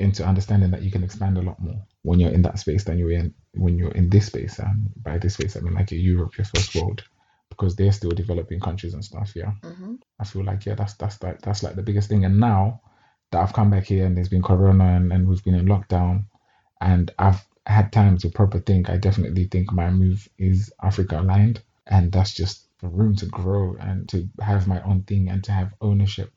into 0.01 0.25
understanding 0.25 0.71
that 0.71 0.83
you 0.83 0.91
can 0.91 1.03
expand 1.03 1.37
a 1.37 1.41
lot 1.41 1.59
more 1.61 1.85
when 2.03 2.19
you're 2.19 2.31
in 2.31 2.41
that 2.41 2.59
space 2.59 2.83
than 2.83 2.97
you're 2.97 3.11
in 3.11 3.33
when 3.53 3.77
you're 3.77 3.91
in 3.91 4.09
this 4.09 4.27
space. 4.27 4.59
And 4.59 4.91
by 5.03 5.17
this 5.17 5.35
space 5.35 5.55
i 5.55 5.59
mean 5.61 5.73
like 5.75 5.91
your 5.91 6.01
europe 6.01 6.37
your 6.37 6.45
first 6.45 6.75
world 6.75 7.03
because 7.49 7.75
they're 7.75 7.91
still 7.91 8.11
developing 8.11 8.59
countries 8.59 8.93
and 8.93 9.05
stuff 9.05 9.33
yeah. 9.35 9.51
Hmm 9.63 9.95
I 10.21 10.23
feel 10.23 10.43
like 10.43 10.65
yeah, 10.67 10.75
that's 10.75 10.93
that's 10.93 11.21
like 11.23 11.41
that's 11.41 11.63
like 11.63 11.75
the 11.75 11.81
biggest 11.81 12.07
thing. 12.07 12.25
And 12.25 12.39
now 12.39 12.81
that 13.31 13.41
I've 13.41 13.53
come 13.53 13.71
back 13.71 13.85
here 13.85 14.05
and 14.05 14.15
there's 14.15 14.29
been 14.29 14.43
Corona 14.43 14.95
and, 14.95 15.11
and 15.11 15.27
we've 15.27 15.43
been 15.43 15.55
in 15.55 15.65
lockdown, 15.65 16.25
and 16.79 17.11
I've 17.17 17.43
had 17.65 17.91
time 17.91 18.17
to 18.19 18.29
proper 18.29 18.59
think, 18.59 18.89
I 18.89 18.97
definitely 18.97 19.45
think 19.45 19.71
my 19.71 19.89
move 19.89 20.29
is 20.37 20.71
Africa 20.81 21.19
aligned, 21.19 21.63
and 21.87 22.11
that's 22.11 22.33
just 22.33 22.67
the 22.81 22.87
room 22.87 23.15
to 23.15 23.25
grow 23.25 23.75
and 23.79 24.07
to 24.09 24.29
have 24.39 24.67
my 24.67 24.81
own 24.83 25.03
thing 25.03 25.29
and 25.29 25.43
to 25.45 25.51
have 25.51 25.73
ownership 25.81 26.31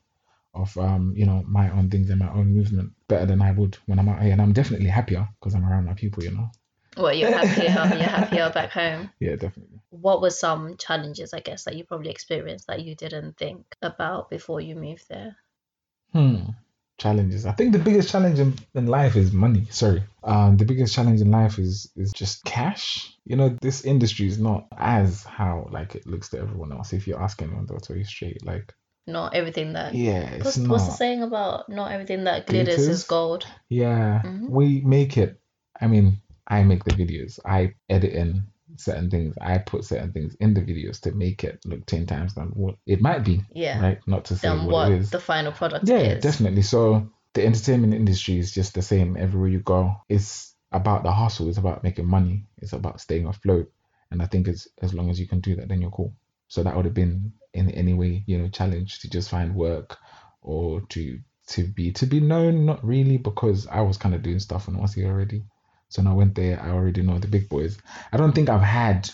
of 0.55 0.77
um 0.77 1.13
you 1.15 1.25
know 1.25 1.43
my 1.47 1.69
own 1.71 1.89
things 1.89 2.09
and 2.09 2.19
my 2.19 2.31
own 2.31 2.53
movement 2.53 2.93
better 3.07 3.25
than 3.25 3.41
I 3.41 3.51
would 3.51 3.77
when 3.85 3.99
I'm 3.99 4.09
out 4.09 4.21
here. 4.21 4.31
And 4.31 4.41
I'm 4.41 4.53
definitely 4.53 4.87
happier 4.87 5.27
because 5.39 5.55
I'm 5.55 5.65
around 5.65 5.85
my 5.85 5.93
people, 5.93 6.23
you 6.23 6.31
know. 6.31 6.49
Well, 6.97 7.13
you're 7.13 7.31
happier, 7.31 7.97
you're 7.97 8.09
happier 8.09 8.49
back 8.51 8.71
home. 8.71 9.09
Yeah, 9.19 9.35
definitely. 9.35 9.79
What 9.89 10.21
were 10.21 10.29
some 10.29 10.77
challenges, 10.77 11.33
I 11.33 11.39
guess, 11.39 11.65
that 11.65 11.75
you 11.75 11.83
probably 11.83 12.09
experienced 12.09 12.67
that 12.67 12.83
you 12.83 12.95
didn't 12.95 13.37
think 13.37 13.65
about 13.81 14.29
before 14.29 14.61
you 14.61 14.75
moved 14.75 15.07
there? 15.09 15.35
Hmm. 16.13 16.37
Challenges. 16.97 17.45
I 17.45 17.51
think 17.51 17.73
the 17.73 17.79
biggest 17.79 18.09
challenge 18.09 18.39
in, 18.39 18.55
in 18.73 18.87
life 18.87 19.17
is 19.17 19.33
money. 19.33 19.67
Sorry. 19.69 20.03
Um, 20.23 20.55
the 20.55 20.63
biggest 20.63 20.95
challenge 20.95 21.19
in 21.19 21.29
life 21.29 21.59
is 21.59 21.91
is 21.97 22.13
just 22.13 22.45
cash. 22.45 23.13
You 23.25 23.35
know, 23.35 23.49
this 23.49 23.83
industry 23.83 24.27
is 24.27 24.39
not 24.39 24.67
as 24.77 25.23
how 25.23 25.67
like 25.71 25.95
it 25.95 26.07
looks 26.07 26.29
to 26.29 26.39
everyone 26.39 26.71
else. 26.71 26.93
If 26.93 27.05
you 27.07 27.17
ask 27.17 27.41
anyone, 27.41 27.65
they'll 27.65 27.79
tell 27.79 27.97
you 27.97 28.05
straight. 28.05 28.45
Like, 28.45 28.73
Not 29.07 29.35
everything 29.35 29.73
that. 29.73 29.93
yeah, 29.93 30.37
What's, 30.41 30.57
what's 30.57 30.85
the 30.87 30.91
saying 30.93 31.21
about 31.21 31.69
not 31.69 31.91
everything 31.91 32.23
that 32.23 32.47
glitters, 32.47 32.75
Glitters? 32.77 32.87
is 32.87 33.03
gold? 33.03 33.45
Yeah, 33.69 34.21
Mhm. 34.23 34.49
we 34.49 34.81
make 34.81 35.17
it. 35.17 35.39
I 35.79 35.87
mean, 35.87 36.21
I 36.47 36.63
make 36.63 36.83
the 36.83 36.91
videos. 36.93 37.39
I 37.45 37.73
edit 37.89 38.13
in 38.13 38.43
certain 38.77 39.09
things. 39.11 39.35
I 39.39 39.59
put 39.59 39.83
certain 39.85 40.11
things 40.11 40.35
in 40.39 40.53
the 40.55 40.61
videos 40.61 40.99
to 41.01 41.11
make 41.11 41.43
it 41.43 41.59
look 41.65 41.85
ten 41.85 42.05
times 42.07 42.33
than 42.33 42.47
what 42.49 42.75
it 42.87 42.99
might 42.99 43.23
be. 43.23 43.41
Yeah. 43.53 43.79
Right. 43.81 43.99
Not 44.07 44.25
to 44.25 44.35
say 44.35 44.49
what, 44.49 44.67
what 44.67 44.91
it 44.91 45.01
is. 45.01 45.09
the 45.11 45.19
final 45.19 45.51
product 45.51 45.87
Yeah, 45.87 45.97
is. 46.17 46.23
definitely. 46.23 46.63
So 46.63 47.11
the 47.33 47.45
entertainment 47.45 47.93
industry 47.93 48.37
is 48.39 48.51
just 48.51 48.73
the 48.73 48.81
same 48.81 49.17
everywhere 49.17 49.49
you 49.49 49.59
go. 49.59 49.95
It's 50.09 50.55
about 50.71 51.03
the 51.03 51.11
hustle. 51.11 51.47
It's 51.49 51.57
about 51.59 51.83
making 51.83 52.07
money. 52.07 52.45
It's 52.57 52.73
about 52.73 52.99
staying 53.01 53.27
afloat. 53.27 53.71
And 54.11 54.21
I 54.21 54.25
think 54.25 54.47
it's 54.47 54.67
as 54.81 54.93
long 54.93 55.09
as 55.09 55.19
you 55.19 55.27
can 55.27 55.41
do 55.41 55.55
that, 55.57 55.67
then 55.67 55.81
you're 55.81 55.91
cool. 55.91 56.13
So 56.47 56.63
that 56.63 56.75
would 56.75 56.85
have 56.85 56.93
been 56.93 57.33
in 57.53 57.69
any 57.71 57.93
way, 57.93 58.23
you 58.27 58.37
know, 58.37 58.47
challenge 58.49 58.99
to 58.99 59.09
just 59.09 59.29
find 59.29 59.55
work 59.55 59.97
or 60.41 60.81
to 60.89 61.19
to 61.47 61.63
be 61.63 61.91
to 61.93 62.05
be 62.05 62.19
known. 62.19 62.65
Not 62.65 62.83
really 62.85 63.17
because 63.17 63.67
I 63.67 63.81
was 63.81 63.97
kind 63.97 64.15
of 64.15 64.23
doing 64.23 64.39
stuff 64.39 64.67
I 64.69 64.79
was 64.79 64.93
here 64.93 65.07
already. 65.07 65.43
So 65.89 66.01
when 66.01 66.11
I 66.11 66.15
went 66.15 66.35
there, 66.35 66.61
I 66.61 66.69
already 66.71 67.01
know 67.01 67.19
the 67.19 67.27
big 67.27 67.49
boys. 67.49 67.77
I 68.11 68.17
don't 68.17 68.33
think 68.33 68.49
I've 68.49 68.61
had 68.61 69.09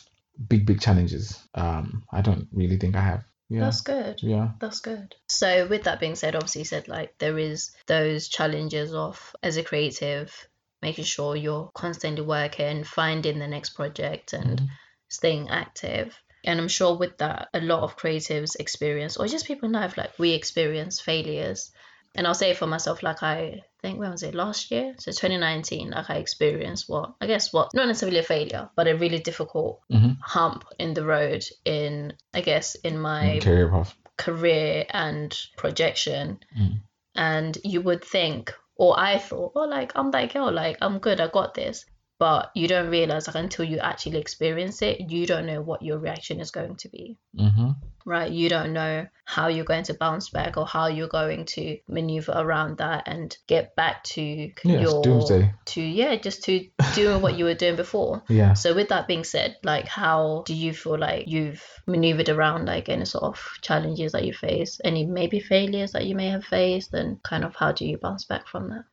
big 0.47 0.65
big 0.65 0.81
challenges. 0.81 1.39
Um, 1.53 2.03
I 2.11 2.21
don't 2.21 2.47
really 2.51 2.77
think 2.77 2.95
I 2.95 3.01
have. 3.01 3.23
Yeah. 3.49 3.61
That's 3.61 3.81
good. 3.81 4.23
yeah. 4.23 4.51
That's 4.59 4.79
good. 4.79 5.13
So, 5.27 5.67
with 5.67 5.83
that 5.83 5.99
being 5.99 6.15
said, 6.15 6.35
obviously, 6.35 6.61
you 6.61 6.65
said 6.65 6.87
like 6.87 7.17
there 7.17 7.37
is 7.37 7.71
those 7.87 8.29
challenges 8.29 8.93
of 8.93 9.35
as 9.43 9.57
a 9.57 9.63
creative, 9.63 10.33
making 10.81 11.03
sure 11.03 11.35
you're 11.35 11.69
constantly 11.73 12.23
working, 12.23 12.83
finding 12.85 13.39
the 13.39 13.47
next 13.47 13.71
project, 13.71 14.33
and 14.33 14.59
Mhm. 14.61 14.67
staying 15.09 15.49
active. 15.49 16.17
And 16.43 16.59
I'm 16.59 16.67
sure 16.67 16.97
with 16.97 17.17
that, 17.19 17.49
a 17.53 17.61
lot 17.61 17.83
of 17.83 17.97
creatives 17.97 18.55
experience, 18.59 19.17
or 19.17 19.27
just 19.27 19.45
people 19.45 19.67
in 19.67 19.73
life, 19.73 19.97
like 19.97 20.17
we 20.17 20.31
experience 20.31 20.99
failures. 20.99 21.71
And 22.15 22.27
I'll 22.27 22.33
say 22.33 22.53
for 22.53 22.67
myself, 22.67 23.03
like 23.03 23.23
I 23.23 23.61
think 23.81 23.97
when 23.99 24.11
was 24.11 24.23
it 24.23 24.35
last 24.35 24.69
year? 24.71 24.95
So 24.99 25.11
2019, 25.11 25.91
like 25.91 26.09
I 26.09 26.15
experienced 26.15 26.89
what 26.89 27.13
I 27.21 27.27
guess 27.27 27.53
what 27.53 27.73
not 27.73 27.87
necessarily 27.87 28.19
a 28.19 28.23
failure, 28.23 28.69
but 28.75 28.87
a 28.87 28.95
really 28.97 29.19
difficult 29.19 29.79
Mhm. 29.89 30.17
hump 30.21 30.65
in 30.77 30.93
the 30.93 31.05
road 31.05 31.43
in 31.63 32.13
I 32.33 32.41
guess 32.41 32.75
in 32.75 32.99
my 32.99 33.39
Career 33.41 33.69
path. 33.69 33.95
career 34.17 34.85
and 34.89 35.35
projection. 35.57 36.39
Mm. 36.59 36.81
And 37.15 37.57
you 37.63 37.81
would 37.81 38.03
think, 38.03 38.53
or 38.75 38.99
I 38.99 39.17
thought, 39.17 39.53
oh, 39.55 39.65
like 39.65 39.91
I'm 39.95 40.11
that 40.11 40.33
girl, 40.33 40.51
like 40.51 40.77
I'm 40.81 40.99
good, 40.99 41.19
I 41.21 41.27
got 41.27 41.53
this. 41.53 41.85
But 42.21 42.51
you 42.53 42.67
don't 42.67 42.91
realize, 42.91 43.25
like, 43.25 43.35
until 43.35 43.65
you 43.65 43.79
actually 43.79 44.19
experience 44.19 44.83
it, 44.83 45.09
you 45.09 45.25
don't 45.25 45.47
know 45.47 45.61
what 45.69 45.81
your 45.81 45.97
reaction 45.97 46.39
is 46.39 46.51
going 46.51 46.75
to 46.83 46.89
be, 46.89 47.17
hmm 47.35 47.71
right? 48.05 48.31
You 48.31 48.47
don't 48.49 48.73
know 48.73 49.07
how 49.25 49.47
you're 49.47 49.65
going 49.73 49.85
to 49.85 49.95
bounce 49.95 50.29
back 50.29 50.57
or 50.57 50.67
how 50.67 50.85
you're 50.87 51.07
going 51.07 51.45
to 51.45 51.77
maneuver 51.87 52.33
around 52.35 52.77
that 52.77 53.03
and 53.07 53.35
get 53.47 53.75
back 53.75 54.03
to 54.15 54.21
Yeah, 54.21 54.81
your 54.81 55.01
doomsday. 55.03 55.51
to 55.73 55.81
yeah, 55.81 56.15
just 56.27 56.43
to 56.43 56.53
doing 56.95 57.23
what 57.23 57.37
you 57.39 57.45
were 57.45 57.55
doing 57.63 57.75
before. 57.75 58.21
Yeah. 58.29 58.53
So 58.53 58.75
with 58.75 58.89
that 58.89 59.07
being 59.07 59.23
said, 59.23 59.57
like 59.63 59.87
how 59.87 60.43
do 60.45 60.53
you 60.53 60.73
feel 60.73 60.99
like 60.99 61.27
you've 61.27 61.63
maneuvered 61.87 62.29
around 62.29 62.65
like 62.65 62.89
any 62.89 63.05
sort 63.05 63.23
of 63.23 63.37
challenges 63.61 64.11
that 64.11 64.25
you 64.25 64.33
face, 64.33 64.79
any 64.83 65.05
maybe 65.07 65.39
failures 65.39 65.93
that 65.93 66.05
you 66.05 66.15
may 66.15 66.29
have 66.29 66.45
faced, 66.45 66.93
and 66.93 67.21
kind 67.23 67.43
of 67.43 67.55
how 67.55 67.71
do 67.71 67.85
you 67.85 67.97
bounce 67.97 68.25
back 68.25 68.47
from 68.47 68.69
that? 68.69 68.85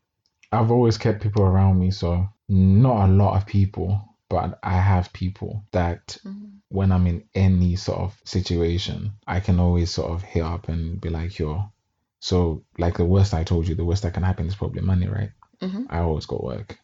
I've 0.50 0.70
always 0.70 0.96
kept 0.96 1.22
people 1.22 1.42
around 1.42 1.78
me, 1.78 1.90
so 1.90 2.26
not 2.48 3.08
a 3.08 3.12
lot 3.12 3.36
of 3.36 3.46
people, 3.46 4.16
but 4.28 4.58
I 4.62 4.72
have 4.80 5.12
people 5.12 5.64
that 5.72 6.18
Mhm. 6.24 6.60
when 6.70 6.92
I'm 6.92 7.06
in 7.06 7.24
any 7.34 7.76
sort 7.76 8.00
of 8.00 8.20
situation, 8.24 9.12
I 9.26 9.40
can 9.40 9.58
always 9.58 9.90
sort 9.90 10.10
of 10.12 10.22
hit 10.22 10.42
up 10.42 10.68
and 10.68 11.00
be 11.00 11.08
like, 11.08 11.38
yo. 11.38 11.72
So, 12.20 12.64
like 12.78 12.96
the 12.96 13.04
worst 13.04 13.32
I 13.32 13.44
told 13.44 13.68
you, 13.68 13.74
the 13.74 13.84
worst 13.84 14.02
that 14.02 14.14
can 14.14 14.22
happen 14.22 14.46
is 14.46 14.56
probably 14.56 14.82
money, 14.82 15.06
right? 15.08 15.30
Mhm. 15.62 15.86
I 15.88 15.98
always 16.00 16.26
got 16.26 16.42
work. 16.44 16.78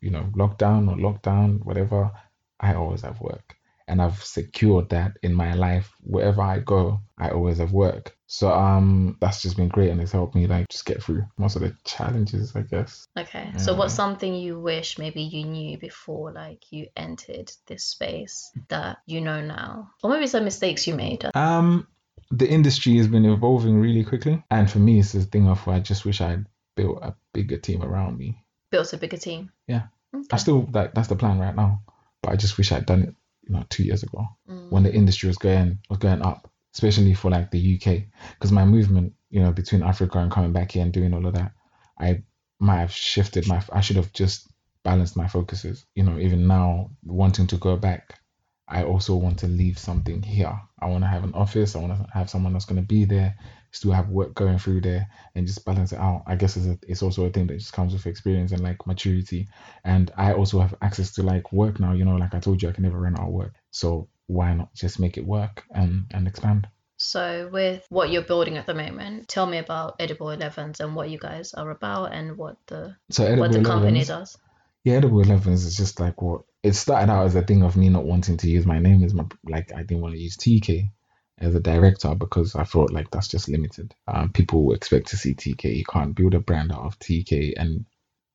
You 0.00 0.10
know, 0.10 0.24
lockdown 0.34 0.88
or 0.90 0.96
lockdown, 0.96 1.64
whatever, 1.64 2.10
I 2.58 2.74
always 2.74 3.02
have 3.02 3.20
work. 3.20 3.56
And 3.90 4.00
I've 4.00 4.22
secured 4.22 4.90
that 4.90 5.12
in 5.22 5.34
my 5.34 5.54
life. 5.54 5.92
Wherever 6.00 6.40
I 6.40 6.60
go, 6.60 7.00
I 7.18 7.30
always 7.30 7.58
have 7.58 7.72
work. 7.72 8.16
So 8.26 8.52
um 8.52 9.16
that's 9.20 9.42
just 9.42 9.56
been 9.56 9.68
great 9.68 9.90
and 9.90 10.00
it's 10.00 10.12
helped 10.12 10.36
me 10.36 10.46
like 10.46 10.68
just 10.68 10.86
get 10.86 11.02
through 11.02 11.24
most 11.36 11.56
of 11.56 11.62
the 11.62 11.74
challenges, 11.84 12.54
I 12.54 12.62
guess. 12.62 13.04
Okay. 13.18 13.50
So 13.58 13.74
what's 13.74 13.94
something 13.94 14.32
you 14.32 14.60
wish 14.60 14.98
maybe 14.98 15.22
you 15.22 15.44
knew 15.44 15.76
before 15.78 16.30
like 16.32 16.62
you 16.70 16.86
entered 16.96 17.50
this 17.66 17.84
space 17.84 18.52
that 18.68 18.98
you 19.06 19.20
know 19.20 19.40
now? 19.40 19.90
Or 20.02 20.10
maybe 20.10 20.28
some 20.28 20.44
mistakes 20.44 20.86
you 20.86 20.94
made. 20.94 21.26
Um, 21.34 21.88
the 22.30 22.48
industry 22.48 22.96
has 22.98 23.08
been 23.08 23.24
evolving 23.24 23.80
really 23.80 24.04
quickly, 24.04 24.44
and 24.50 24.70
for 24.70 24.78
me, 24.78 25.00
it's 25.00 25.12
this 25.12 25.24
thing 25.24 25.48
of 25.48 25.66
where 25.66 25.76
I 25.76 25.80
just 25.80 26.04
wish 26.04 26.20
I'd 26.20 26.46
built 26.76 27.02
a 27.02 27.16
bigger 27.32 27.58
team 27.58 27.82
around 27.82 28.16
me. 28.16 28.44
Built 28.70 28.92
a 28.92 28.96
bigger 28.96 29.16
team. 29.16 29.50
Yeah. 29.66 29.88
Okay. 30.14 30.26
I 30.30 30.36
still 30.36 30.68
like 30.72 30.94
that's 30.94 31.08
the 31.08 31.16
plan 31.16 31.40
right 31.40 31.56
now, 31.56 31.82
but 32.22 32.32
I 32.32 32.36
just 32.36 32.56
wish 32.56 32.70
I'd 32.70 32.86
done 32.86 33.02
it, 33.02 33.14
you 33.50 33.56
know, 33.56 33.64
two 33.68 33.82
years 33.82 34.02
ago 34.04 34.24
Mm. 34.48 34.70
when 34.70 34.82
the 34.84 34.94
industry 34.94 35.26
was 35.26 35.38
going 35.38 35.78
was 35.88 35.98
going 35.98 36.22
up, 36.22 36.48
especially 36.74 37.14
for 37.14 37.30
like 37.30 37.50
the 37.50 37.74
UK, 37.74 38.04
because 38.34 38.52
my 38.52 38.64
movement, 38.64 39.12
you 39.28 39.42
know, 39.42 39.52
between 39.52 39.82
Africa 39.82 40.18
and 40.20 40.30
coming 40.30 40.52
back 40.52 40.70
here 40.72 40.82
and 40.84 40.92
doing 40.92 41.12
all 41.12 41.26
of 41.26 41.34
that, 41.34 41.52
I 41.98 42.22
might 42.60 42.78
have 42.78 42.92
shifted 42.92 43.48
my. 43.48 43.60
I 43.72 43.80
should 43.80 43.96
have 43.96 44.12
just 44.12 44.48
balanced 44.84 45.16
my 45.16 45.26
focuses. 45.26 45.84
You 45.96 46.04
know, 46.04 46.18
even 46.18 46.46
now 46.46 46.90
wanting 47.04 47.48
to 47.48 47.56
go 47.56 47.76
back, 47.76 48.20
I 48.68 48.84
also 48.84 49.16
want 49.16 49.40
to 49.40 49.48
leave 49.48 49.78
something 49.78 50.22
here. 50.22 50.60
I 50.80 50.86
want 50.86 51.02
to 51.02 51.08
have 51.08 51.24
an 51.24 51.34
office. 51.34 51.74
I 51.74 51.80
want 51.80 51.92
to 51.96 52.06
have 52.12 52.30
someone 52.30 52.52
that's 52.52 52.66
going 52.66 52.80
to 52.80 52.86
be 52.86 53.04
there, 53.04 53.36
still 53.70 53.92
have 53.92 54.08
work 54.08 54.34
going 54.34 54.58
through 54.58 54.82
there, 54.82 55.08
and 55.34 55.46
just 55.46 55.64
balance 55.64 55.92
it 55.92 55.98
out. 55.98 56.24
I 56.26 56.36
guess 56.36 56.56
it's, 56.56 56.66
a, 56.66 56.78
it's 56.86 57.02
also 57.02 57.24
a 57.24 57.30
thing 57.30 57.46
that 57.48 57.58
just 57.58 57.72
comes 57.72 57.92
with 57.92 58.06
experience 58.06 58.52
and 58.52 58.62
like 58.62 58.86
maturity. 58.86 59.48
And 59.84 60.10
I 60.16 60.32
also 60.32 60.60
have 60.60 60.74
access 60.82 61.12
to 61.12 61.22
like 61.22 61.52
work 61.52 61.80
now. 61.80 61.92
You 61.92 62.04
know, 62.04 62.16
like 62.16 62.34
I 62.34 62.40
told 62.40 62.62
you, 62.62 62.68
I 62.68 62.72
can 62.72 62.84
never 62.84 63.00
run 63.00 63.18
out 63.18 63.28
of 63.28 63.32
work. 63.32 63.54
So 63.70 64.08
why 64.26 64.54
not 64.54 64.72
just 64.74 65.00
make 65.00 65.16
it 65.16 65.26
work 65.26 65.64
and 65.74 66.06
and 66.12 66.26
expand? 66.28 66.68
So, 67.02 67.48
with 67.50 67.86
what 67.88 68.10
you're 68.10 68.22
building 68.22 68.58
at 68.58 68.66
the 68.66 68.74
moment, 68.74 69.26
tell 69.26 69.46
me 69.46 69.56
about 69.56 69.96
Edible 69.98 70.26
11s 70.26 70.80
and 70.80 70.94
what 70.94 71.08
you 71.08 71.18
guys 71.18 71.54
are 71.54 71.70
about 71.70 72.12
and 72.12 72.36
what 72.36 72.56
the 72.66 72.94
So 73.10 73.24
Edible 73.24 73.40
what 73.40 73.52
the 73.52 73.62
company 73.62 74.04
does. 74.04 74.36
Yeah, 74.84 74.96
Edible 74.96 75.22
Elevens 75.22 75.64
is 75.64 75.76
just 75.76 75.98
like 75.98 76.20
what 76.20 76.42
it 76.62 76.74
started 76.74 77.10
out 77.10 77.26
as 77.26 77.34
a 77.34 77.42
thing 77.42 77.62
of 77.62 77.76
me 77.76 77.88
not 77.88 78.04
wanting 78.04 78.36
to 78.38 78.50
use 78.50 78.66
my 78.66 78.78
name 78.78 79.02
as 79.02 79.14
my 79.14 79.24
like 79.48 79.72
I 79.72 79.82
didn't 79.82 80.02
want 80.02 80.14
to 80.14 80.20
use 80.20 80.36
TK 80.36 80.90
as 81.40 81.54
a 81.54 81.60
director 81.60 82.14
because 82.14 82.54
I 82.56 82.64
thought 82.64 82.92
like 82.92 83.10
that's 83.10 83.28
just 83.28 83.48
limited. 83.48 83.94
Um, 84.08 84.30
people 84.32 84.72
expect 84.72 85.08
to 85.08 85.18
see 85.18 85.34
TK. 85.34 85.76
You 85.76 85.84
can't 85.84 86.14
build 86.16 86.34
a 86.34 86.40
brand 86.40 86.72
out 86.72 86.84
of 86.84 86.98
TK 86.98 87.54
and 87.56 87.86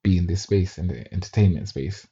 be 0.04 0.18
in 0.18 0.28
this 0.28 0.44
space 0.44 0.78
in 0.78 0.88
the 0.88 1.14
entertainment 1.14 1.70
space. 1.70 2.08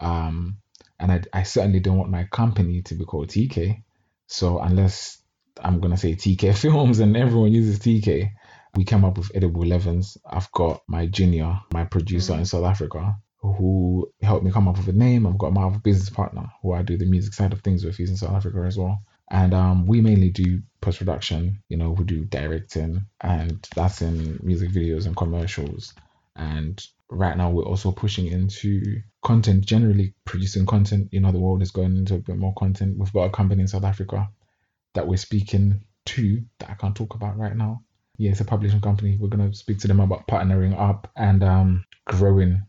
Um, 0.00 0.58
and 1.00 1.12
I 1.12 1.22
I 1.32 1.42
certainly 1.44 1.80
don't 1.80 1.98
want 1.98 2.10
my 2.10 2.24
company 2.24 2.82
to 2.82 2.94
be 2.94 3.04
called 3.04 3.28
TK. 3.28 3.82
So 4.26 4.58
unless 4.60 5.22
I'm 5.62 5.80
gonna 5.80 5.96
say 5.96 6.14
TK 6.14 6.56
Films 6.62 7.00
and 7.00 7.16
everyone 7.16 7.52
uses 7.52 7.80
TK, 7.80 8.30
we 8.76 8.84
came 8.84 9.04
up 9.04 9.18
with 9.18 9.32
Edible 9.34 9.64
Elevens. 9.64 10.18
I've 10.28 10.50
got 10.52 10.82
my 10.88 11.06
junior, 11.06 11.60
my 11.72 11.84
producer 11.84 12.34
in 12.34 12.46
South 12.46 12.64
Africa, 12.64 13.16
who 13.40 14.10
helped 14.22 14.44
me 14.44 14.52
come 14.52 14.68
up 14.68 14.78
with 14.78 14.88
a 14.88 14.92
name. 14.92 15.26
I've 15.26 15.38
got 15.38 15.52
my 15.54 15.64
other 15.64 15.78
business 15.80 16.10
partner 16.10 16.46
who 16.62 16.72
I 16.74 16.82
do 16.82 16.98
the 16.98 17.06
music 17.06 17.34
side 17.34 17.52
of 17.52 17.62
things 17.62 17.84
with. 17.84 17.96
He's 17.96 18.10
in 18.10 18.16
South 18.16 18.34
Africa 18.34 18.64
as 18.66 18.78
well. 18.78 19.00
And 19.30 19.52
um, 19.52 19.86
we 19.86 20.00
mainly 20.00 20.30
do 20.30 20.62
post 20.80 20.98
production. 20.98 21.62
You 21.68 21.76
know, 21.76 21.90
we 21.90 22.04
do 22.04 22.24
directing, 22.24 23.06
and 23.20 23.66
that's 23.74 24.00
in 24.00 24.40
music 24.42 24.70
videos 24.70 25.06
and 25.06 25.16
commercials. 25.16 25.92
And 26.34 26.82
right 27.10 27.36
now, 27.36 27.50
we're 27.50 27.64
also 27.64 27.92
pushing 27.92 28.26
into 28.26 29.02
content, 29.22 29.66
generally 29.66 30.14
producing 30.24 30.66
content. 30.66 31.08
You 31.12 31.20
know, 31.20 31.32
the 31.32 31.40
world 31.40 31.62
is 31.62 31.70
going 31.70 31.96
into 31.96 32.14
a 32.14 32.18
bit 32.18 32.38
more 32.38 32.54
content. 32.54 32.96
We've 32.96 33.12
got 33.12 33.24
a 33.24 33.30
company 33.30 33.62
in 33.62 33.68
South 33.68 33.84
Africa 33.84 34.28
that 34.94 35.06
we're 35.06 35.16
speaking 35.16 35.84
to 36.06 36.42
that 36.58 36.70
I 36.70 36.74
can't 36.74 36.96
talk 36.96 37.14
about 37.14 37.38
right 37.38 37.56
now. 37.56 37.82
Yeah, 38.16 38.30
it's 38.30 38.40
a 38.40 38.44
publishing 38.44 38.80
company. 38.80 39.16
We're 39.20 39.28
gonna 39.28 39.54
speak 39.54 39.78
to 39.80 39.88
them 39.88 40.00
about 40.00 40.26
partnering 40.26 40.78
up 40.78 41.10
and 41.16 41.42
um, 41.44 41.84
growing 42.06 42.62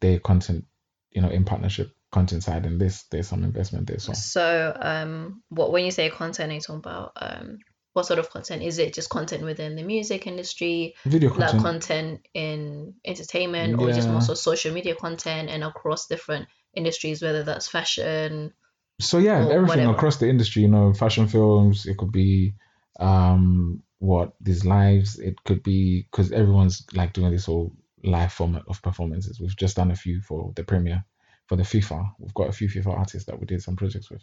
their 0.00 0.18
content, 0.20 0.64
you 1.10 1.20
know, 1.20 1.28
in 1.28 1.44
partnership 1.44 1.94
content 2.14 2.44
side. 2.44 2.64
And 2.64 2.80
this, 2.80 3.04
there's 3.10 3.28
some 3.28 3.44
investment 3.44 3.88
there. 3.88 3.98
So 3.98 4.12
So, 4.14 4.76
um, 4.80 5.42
what 5.48 5.72
when 5.72 5.84
you 5.84 5.90
say 5.90 6.08
content, 6.08 6.52
are 6.52 6.54
you 6.54 6.60
talking 6.60 6.76
about 6.76 7.12
um, 7.16 7.58
what 7.92 8.06
sort 8.06 8.20
of 8.20 8.30
content? 8.30 8.62
Is 8.62 8.78
it 8.78 8.94
just 8.94 9.10
content 9.10 9.42
within 9.42 9.76
the 9.76 9.82
music 9.82 10.26
industry, 10.26 10.94
video 11.04 11.30
like 11.30 11.50
content. 11.50 11.62
content 11.62 12.28
in 12.32 12.94
entertainment, 13.04 13.80
or 13.80 13.90
just 13.92 14.08
more 14.08 14.20
so 14.20 14.34
social 14.34 14.72
media 14.72 14.94
content 14.94 15.50
and 15.50 15.64
across 15.64 16.06
different 16.06 16.46
industries, 16.74 17.20
whether 17.20 17.42
that's 17.42 17.68
fashion? 17.68 18.52
So 19.00 19.18
yeah, 19.18 19.40
everything 19.40 19.66
whatever. 19.66 19.90
across 19.90 20.18
the 20.18 20.28
industry, 20.28 20.62
you 20.62 20.68
know, 20.68 20.94
fashion 20.94 21.26
films, 21.26 21.86
it 21.86 21.96
could 21.98 22.12
be 22.12 22.54
um 23.00 23.82
what 23.98 24.34
these 24.40 24.64
lives, 24.64 25.18
it 25.18 25.34
could 25.44 25.62
be 25.62 26.06
because 26.10 26.30
everyone's 26.30 26.86
like 26.92 27.12
doing 27.12 27.32
this 27.32 27.46
whole 27.46 27.74
live 28.04 28.32
format 28.32 28.62
of 28.68 28.82
performances. 28.82 29.40
We've 29.40 29.56
just 29.56 29.76
done 29.76 29.90
a 29.90 29.96
few 29.96 30.20
for 30.20 30.52
the 30.54 30.62
premiere 30.62 31.04
for 31.46 31.56
the 31.56 31.62
FIFA. 31.62 32.12
We've 32.18 32.34
got 32.34 32.48
a 32.48 32.52
few 32.52 32.68
FIFA 32.68 32.98
artists 32.98 33.26
that 33.26 33.38
we 33.38 33.46
did 33.46 33.62
some 33.62 33.76
projects 33.76 34.10
with. 34.10 34.22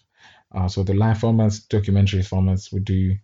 Uh, 0.54 0.68
so 0.68 0.84
the 0.84 0.94
live 0.94 1.18
formats, 1.20 1.68
documentary 1.68 2.22
formats, 2.22 2.72
we 2.74 2.80
do. 2.80 3.16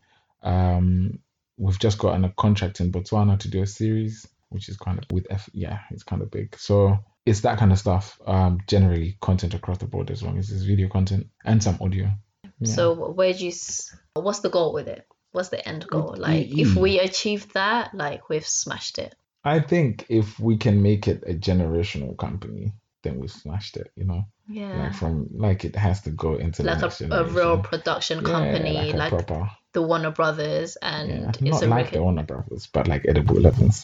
Um, 0.43 1.19
we've 1.57 1.79
just 1.79 1.97
gotten 1.97 2.23
a 2.25 2.29
contract 2.33 2.79
in 2.79 2.91
Botswana 2.91 3.39
to 3.39 3.49
do 3.49 3.61
a 3.61 3.67
series, 3.67 4.27
which 4.49 4.69
is 4.69 4.77
kind 4.77 4.97
of 4.99 5.05
with 5.11 5.27
F. 5.29 5.49
Yeah, 5.53 5.79
it's 5.91 6.03
kind 6.03 6.21
of 6.21 6.29
big. 6.31 6.55
So 6.57 6.97
it's 7.25 7.41
that 7.41 7.57
kind 7.57 7.71
of 7.71 7.79
stuff. 7.79 8.19
Um, 8.25 8.59
generally 8.67 9.17
content 9.21 9.53
across 9.53 9.79
the 9.79 9.85
board 9.87 10.11
as 10.11 10.21
long 10.23 10.37
as 10.37 10.51
it's 10.51 10.63
video 10.63 10.87
content 10.89 11.27
and 11.43 11.61
some 11.61 11.77
audio. 11.81 12.11
Yeah. 12.59 12.73
So, 12.73 13.11
where 13.11 13.33
do 13.33 13.43
you? 13.43 13.49
s- 13.51 13.95
What's 14.13 14.39
the 14.39 14.49
goal 14.49 14.73
with 14.73 14.87
it? 14.87 15.05
What's 15.31 15.49
the 15.49 15.67
end 15.67 15.85
goal? 15.87 16.15
Like, 16.17 16.47
if 16.49 16.75
we 16.75 16.99
achieve 16.99 17.51
that, 17.53 17.93
like 17.93 18.29
we've 18.29 18.47
smashed 18.47 18.97
it. 18.97 19.13
I 19.43 19.59
think 19.59 20.05
if 20.09 20.39
we 20.39 20.57
can 20.57 20.81
make 20.81 21.07
it 21.07 21.23
a 21.27 21.33
generational 21.33 22.17
company, 22.17 22.73
we 23.15 23.27
smashed 23.27 23.77
it. 23.77 23.91
You 23.95 24.05
know, 24.05 24.23
Yeah. 24.47 24.83
like 24.83 24.93
from 24.95 25.27
like 25.33 25.65
it 25.65 25.75
has 25.75 26.01
to 26.01 26.09
go 26.11 26.35
into 26.35 26.63
like 26.63 26.79
the 26.79 27.07
a, 27.11 27.23
a 27.23 27.23
real 27.25 27.59
production 27.59 28.19
Yeah, 28.19 28.31
company, 28.31 28.93
like 28.93 29.11
like, 29.11 29.25
proper. 29.27 29.49
the 29.73 29.81
Warner 29.81 30.11
Brothers, 30.11 30.77
and 30.81 31.09
Yeah, 31.09 31.29
it's 31.29 31.41
not 31.41 31.63
a 31.63 31.67
like 31.67 31.91
the 31.91 32.01
Warner 32.03 32.23
Brothers, 32.23 32.67
but 32.67 32.87
like 32.87 33.05
Edible 33.07 33.37
Elevens. 33.37 33.83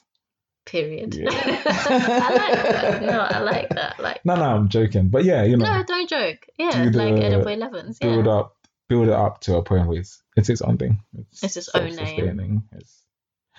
period. 0.65 1.13
Yeah. 1.15 1.30
I 1.32 2.34
like 2.36 2.53
that. 2.72 3.01
No, 3.03 3.20
I 3.20 3.39
like 3.39 3.70
that. 3.70 4.00
Like, 4.00 4.24
No, 4.25 4.36
no, 4.36 4.44
I'm 4.44 4.70
joking, 4.70 5.10
but 5.10 5.24
yeah, 5.25 5.44
you 5.44 5.58
know, 5.58 5.65
no, 5.65 5.84
don't 5.84 6.10
joke. 6.10 6.46
Yeah, 6.58 6.84
do 6.84 6.89
like 6.92 7.22
Edible 7.22 7.50
Elevens. 7.50 7.98
Yeah. 8.01 8.10
build 8.10 8.27
up, 8.27 8.56
build 8.89 9.08
it 9.08 9.13
up 9.13 9.42
to 9.42 9.58
a 9.58 9.63
point 9.63 9.88
where 9.88 10.00
it's 10.00 10.22
it's 10.38 10.50
its 10.50 10.62
own 10.62 10.77
thing. 10.77 11.00
It's 11.42 11.58
its 11.58 11.70
own 11.75 11.96
name. 11.96 12.63
It's, 12.72 13.01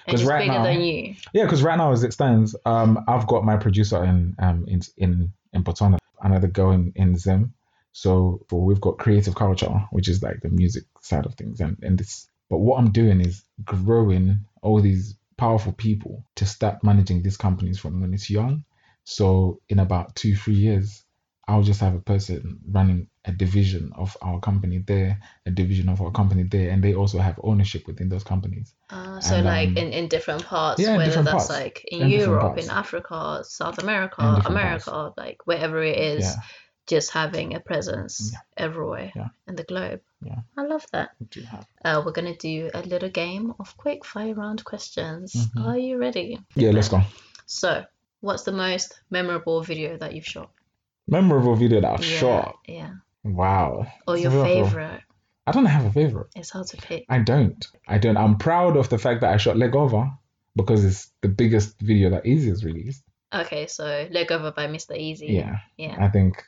and 0.07 0.13
'cause 0.17 0.21
it's 0.23 0.29
right 0.29 0.41
bigger 0.49 0.53
now- 0.59 0.65
than 0.65 0.81
you. 0.83 1.15
Yeah, 1.33 1.45
because 1.45 1.63
right 1.63 1.77
now, 1.79 1.93
as 1.93 2.05
it 2.05 2.13
stands, 2.13 2.55
um, 2.67 3.05
I've 3.09 3.27
got 3.27 3.45
my 3.45 3.57
producer 3.59 4.03
in 4.05 4.35
um 4.39 4.65
in 4.69 4.81
in 4.97 5.33
in 5.55 5.65
Botswana, 5.65 5.99
another 6.21 6.49
girl 6.49 6.73
in 6.73 6.93
in 6.97 7.17
Zim. 7.17 7.55
So 7.93 8.45
we've 8.51 8.81
got 8.81 8.99
creative 8.99 9.35
culture, 9.35 9.73
which 9.93 10.09
is 10.09 10.23
like 10.23 10.41
the 10.41 10.49
music 10.51 10.85
side 11.01 11.27
of 11.27 11.35
things, 11.35 11.61
and 11.61 11.79
and 11.83 11.99
this. 11.99 12.29
But 12.51 12.59
what 12.59 12.79
I'm 12.79 12.93
doing 12.93 13.21
is 13.21 13.45
growing 13.65 14.41
all 14.63 14.81
these 14.81 15.17
powerful 15.37 15.73
people 15.73 16.25
to 16.37 16.47
start 16.47 16.85
managing 16.85 17.23
these 17.23 17.37
companies 17.37 17.79
from 17.79 18.01
when 18.01 18.15
it's 18.15 18.31
young. 18.31 18.65
So 19.05 19.61
in 19.69 19.79
about 19.79 20.17
two 20.17 20.37
three 20.37 20.55
years, 20.55 21.04
I'll 21.47 21.63
just 21.63 21.81
have 21.81 21.95
a 21.95 22.01
person 22.01 22.61
running 22.71 23.09
a 23.27 23.33
division 23.33 23.93
of 23.97 24.17
our 24.23 24.41
company 24.41 24.79
there, 24.79 25.21
a 25.47 25.51
division 25.51 25.89
of 25.89 26.01
our 26.01 26.11
company 26.11 26.43
there, 26.43 26.71
and 26.71 26.83
they 26.83 26.95
also 26.95 27.19
have 27.19 27.39
ownership 27.43 27.87
within 27.87 28.09
those 28.09 28.25
companies. 28.25 28.75
Uh, 28.91 29.21
so 29.21 29.37
and, 29.37 29.45
like 29.45 29.69
um, 29.71 29.77
in, 29.77 29.93
in 29.93 30.09
different 30.09 30.45
parts, 30.45 30.81
yeah, 30.81 30.97
whether 30.97 31.07
different 31.07 31.27
that's 31.27 31.49
parts. 31.49 31.51
like 31.51 31.85
in, 31.89 32.03
in 32.03 32.09
Europe, 32.09 32.59
in 32.59 32.71
Africa, 32.71 33.43
South 33.45 33.83
America, 33.83 34.43
America, 34.47 34.91
parts. 34.91 35.19
like 35.19 35.47
wherever 35.47 35.83
it 35.83 35.99
is, 35.99 36.25
yeah. 36.25 36.43
just 36.87 37.11
having 37.13 37.55
a 37.55 37.61
presence 37.61 38.31
yeah. 38.33 38.39
everywhere 38.57 39.13
in 39.47 39.55
the 39.55 39.65
globe. 39.65 40.01
Yeah. 40.23 40.41
I 40.57 40.63
love 40.63 40.87
that. 40.93 41.11
Uh, 41.85 42.03
we're 42.05 42.13
gonna 42.13 42.37
do 42.37 42.71
a 42.73 42.83
little 42.83 43.11
game 43.11 43.55
of 43.59 43.77
quick 43.77 44.05
fire 44.05 44.35
round 44.35 44.65
questions. 44.65 45.35
Mm-hmm. 45.35 45.67
Are 45.67 45.79
you 45.79 45.99
ready? 45.99 46.39
Yeah, 46.55 46.71
let's 46.71 46.89
go. 46.89 47.03
So, 47.47 47.85
what's 48.21 48.45
the 48.45 48.53
most 48.53 49.01
memorable 49.11 49.63
video 49.63 49.99
that 49.99 50.15
you've 50.15 50.27
shot? 50.27 50.51
Memorable 51.07 51.55
video 51.57 51.81
that 51.81 51.93
I've 51.93 52.05
yeah, 52.05 52.19
shot. 52.19 52.57
Yeah. 52.67 52.91
Wow. 53.23 53.87
Or 54.07 54.17
your 54.17 54.31
favorite. 54.31 55.01
I 55.47 55.53
don't 55.53 55.67
have 55.67 55.85
a 55.85 55.93
favorite. 55.93 56.29
It's 56.35 56.51
hard 56.51 56.67
to 56.69 56.77
pick. 56.79 57.05
I 57.09 57.19
don't. 57.19 57.67
I 57.87 57.99
don't. 57.99 58.17
I'm 58.17 58.39
proud 58.39 58.77
of 58.77 58.89
the 58.89 58.99
fact 58.99 59.21
that 59.21 59.33
I 59.33 59.37
shot 59.37 59.57
Leg 59.57 59.75
Over 59.75 60.11
because 60.57 60.85
it's 60.85 61.11
the 61.21 61.29
biggest 61.29 61.79
video 61.81 62.11
that 62.11 62.25
Eazi 62.25 62.49
has 62.49 62.65
released. 62.65 63.03
Okay, 63.33 63.67
so 63.67 64.09
Leg 64.11 64.33
Over 64.33 64.53
by 64.53 64.67
Mr. 64.67 64.99
Eazi. 64.99 65.31
Yeah. 65.31 65.59
Yeah. 65.77 65.97
I 65.99 66.09
think 66.09 66.43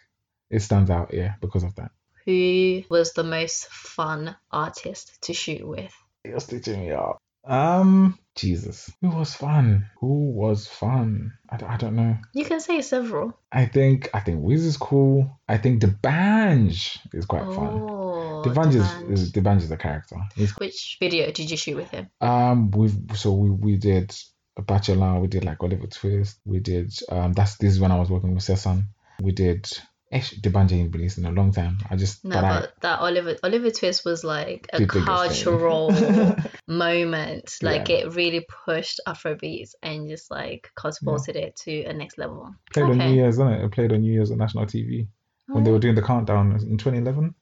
it 0.50 0.60
stands 0.60 0.90
out, 0.90 1.12
yeah, 1.12 1.34
because 1.40 1.64
of 1.64 1.74
that. 1.76 1.90
Who 2.24 2.82
was 2.88 3.12
the 3.12 3.24
most 3.24 3.66
fun 3.68 4.34
artist 4.50 5.20
to 5.22 5.32
shoot 5.32 5.66
with? 5.66 5.94
You're 6.24 6.40
stitching 6.40 6.80
me 6.80 6.92
up. 6.92 7.18
Um, 7.44 8.18
Jesus, 8.36 8.92
who 9.00 9.08
was 9.08 9.34
fun? 9.34 9.86
Who 9.98 10.30
was 10.30 10.66
fun? 10.66 11.32
I, 11.50 11.58
I 11.66 11.76
don't 11.78 11.96
know. 11.96 12.18
You 12.34 12.44
can 12.44 12.60
say 12.60 12.82
several. 12.82 13.36
I 13.50 13.64
think 13.64 14.10
I 14.12 14.20
think 14.20 14.42
Wiz 14.42 14.64
is 14.64 14.76
cool. 14.76 15.40
I 15.48 15.56
think 15.56 15.80
D'banj 15.80 16.98
is 17.14 17.24
quite 17.24 17.44
oh, 17.44 17.54
fun. 17.54 18.52
D'banj 18.52 18.74
is, 18.74 19.20
is 19.20 19.32
D'banj 19.32 19.62
is 19.62 19.70
a 19.70 19.76
character. 19.78 20.16
He's, 20.34 20.52
Which 20.52 20.98
video 21.00 21.30
did 21.30 21.50
you 21.50 21.56
shoot 21.56 21.76
with 21.76 21.90
him? 21.90 22.10
Um, 22.20 22.70
we 22.70 22.90
so 23.14 23.32
we 23.32 23.50
we 23.50 23.76
did 23.76 24.14
a 24.58 24.62
bachelor. 24.62 25.18
We 25.18 25.28
did 25.28 25.44
like 25.44 25.62
Oliver 25.62 25.86
Twist. 25.86 26.38
We 26.44 26.60
did 26.60 26.92
um 27.08 27.32
that's 27.32 27.56
this 27.56 27.72
is 27.72 27.80
when 27.80 27.90
I 27.92 27.98
was 27.98 28.10
working 28.10 28.34
with 28.34 28.44
Sesan. 28.44 28.84
We 29.20 29.32
did 29.32 29.66
Actually, 30.12 30.40
D'banj 30.42 30.72
ain't 30.72 30.94
released 30.94 31.18
in 31.18 31.24
a 31.24 31.32
long 31.32 31.52
time. 31.52 31.78
I 31.90 31.96
just 31.96 32.24
no, 32.24 32.40
but, 32.40 32.44
I, 32.44 32.66
that 32.82 33.00
Oliver 33.00 33.36
Oliver 33.42 33.70
Twist 33.72 34.04
was 34.04 34.22
like 34.22 34.68
a 34.72 34.86
cultural 34.86 35.90
moment. 36.68 37.56
Like 37.60 37.88
yeah. 37.88 37.96
it 37.96 38.14
really 38.14 38.46
pushed 38.64 39.00
Afrobeats 39.06 39.74
and 39.82 40.08
just 40.08 40.30
like 40.30 40.70
catapulted 40.80 41.34
yeah. 41.34 41.42
it 41.42 41.56
to 41.64 41.84
a 41.84 41.92
next 41.92 42.18
level. 42.18 42.54
Played 42.72 42.84
okay. 42.84 42.92
on 42.92 42.98
New 42.98 43.14
Year's, 43.14 43.38
didn't 43.38 43.54
it? 43.54 43.64
It 43.64 43.72
played 43.72 43.92
on 43.92 44.00
New 44.00 44.12
Year's 44.12 44.30
on 44.30 44.38
national 44.38 44.66
TV 44.66 45.08
when 45.48 45.64
they 45.64 45.70
oh. 45.70 45.74
were 45.74 45.80
doing 45.80 45.96
the 45.96 46.02
countdown 46.02 46.52
in 46.52 46.78
2011. 46.78 47.34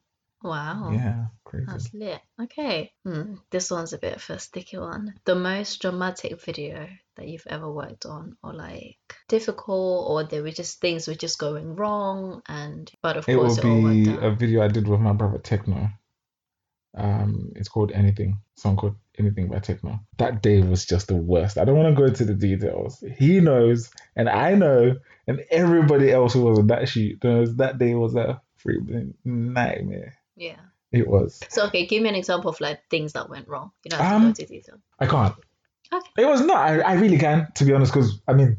Wow. 0.44 0.90
Yeah, 0.92 1.24
crazy. 1.42 1.64
That's 1.66 1.94
lit. 1.94 2.20
Okay. 2.42 2.92
Hmm. 3.02 3.36
This 3.50 3.70
one's 3.70 3.94
a 3.94 3.98
bit 3.98 4.16
of 4.16 4.28
a 4.28 4.38
sticky 4.38 4.76
one. 4.76 5.14
The 5.24 5.34
most 5.34 5.80
dramatic 5.80 6.38
video 6.42 6.86
that 7.16 7.26
you've 7.26 7.46
ever 7.46 7.72
worked 7.72 8.04
on, 8.04 8.36
or 8.42 8.52
like 8.52 8.98
difficult, 9.26 10.10
or 10.10 10.24
there 10.24 10.42
were 10.42 10.50
just 10.50 10.82
things 10.82 11.08
were 11.08 11.14
just 11.14 11.38
going 11.38 11.76
wrong, 11.76 12.42
and 12.46 12.92
but 13.00 13.16
of 13.16 13.26
it 13.26 13.34
course 13.34 13.56
it 13.56 13.64
will 13.64 13.88
be 13.88 14.10
a 14.10 14.32
video 14.32 14.62
I 14.62 14.68
did 14.68 14.86
with 14.86 15.00
my 15.00 15.14
brother 15.14 15.38
Tekno. 15.38 15.90
Um, 16.94 17.52
it's 17.56 17.70
called 17.70 17.90
Anything. 17.92 18.38
Song 18.56 18.76
called 18.76 18.96
Anything 19.18 19.48
by 19.48 19.60
Tekno. 19.60 20.00
That 20.18 20.42
day 20.42 20.60
was 20.60 20.84
just 20.84 21.08
the 21.08 21.16
worst. 21.16 21.56
I 21.56 21.64
don't 21.64 21.78
want 21.78 21.96
to 21.96 21.98
go 21.98 22.06
into 22.06 22.26
the 22.26 22.34
details. 22.34 23.02
He 23.16 23.40
knows, 23.40 23.90
and 24.14 24.28
I 24.28 24.56
know, 24.56 24.96
and 25.26 25.40
everybody 25.50 26.12
else 26.12 26.34
who 26.34 26.42
was 26.42 26.58
on 26.58 26.66
that 26.66 26.86
shoot 26.86 27.24
knows 27.24 27.56
that 27.56 27.78
day 27.78 27.94
was 27.94 28.14
a 28.14 28.42
freaking 28.62 29.14
nightmare. 29.24 30.18
Yeah. 30.36 30.56
It 30.92 31.08
was. 31.08 31.40
So 31.48 31.66
okay, 31.66 31.86
give 31.86 32.02
me 32.02 32.08
an 32.08 32.14
example 32.14 32.50
of 32.50 32.60
like 32.60 32.88
things 32.88 33.14
that 33.14 33.28
went 33.28 33.48
wrong. 33.48 33.72
You 33.84 33.96
know, 33.96 34.04
um, 34.04 34.32
go 34.32 34.44
detail. 34.44 34.76
I 34.98 35.06
can't. 35.06 35.34
Okay. 35.92 36.22
It 36.22 36.26
was 36.26 36.40
not. 36.40 36.56
I, 36.56 36.80
I 36.80 36.92
really 36.94 37.18
can, 37.18 37.48
to 37.56 37.64
be 37.64 37.72
honest, 37.72 37.92
because 37.92 38.20
I 38.28 38.32
mean, 38.32 38.58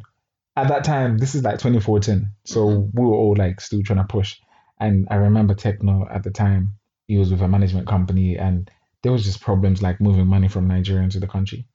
at 0.58 0.68
that 0.68 0.84
time, 0.84 1.18
this 1.18 1.34
is 1.36 1.44
like 1.44 1.56
2014, 1.56 2.30
so 2.44 2.68
mm-hmm. 2.68 3.00
we 3.02 3.08
were 3.08 3.16
all 3.16 3.36
like 3.38 3.62
still 3.62 3.82
trying 3.84 4.00
to 4.00 4.06
push. 4.06 4.38
And 4.80 5.08
I 5.10 5.16
remember 5.16 5.54
Tekno 5.54 6.14
at 6.14 6.24
the 6.24 6.32
time. 6.32 6.74
He 7.08 7.18
was 7.18 7.32
with 7.32 7.42
a 7.42 7.48
management 7.48 7.88
company, 7.88 8.38
and 8.38 8.70
there 9.02 9.12
was 9.12 9.24
just 9.24 9.40
problems 9.40 9.82
like 9.82 10.02
moving 10.02 10.28
money 10.28 10.48
from 10.48 10.68
Nigeria 10.68 11.04
into 11.04 11.20
the 11.20 11.28
country. 11.28 11.68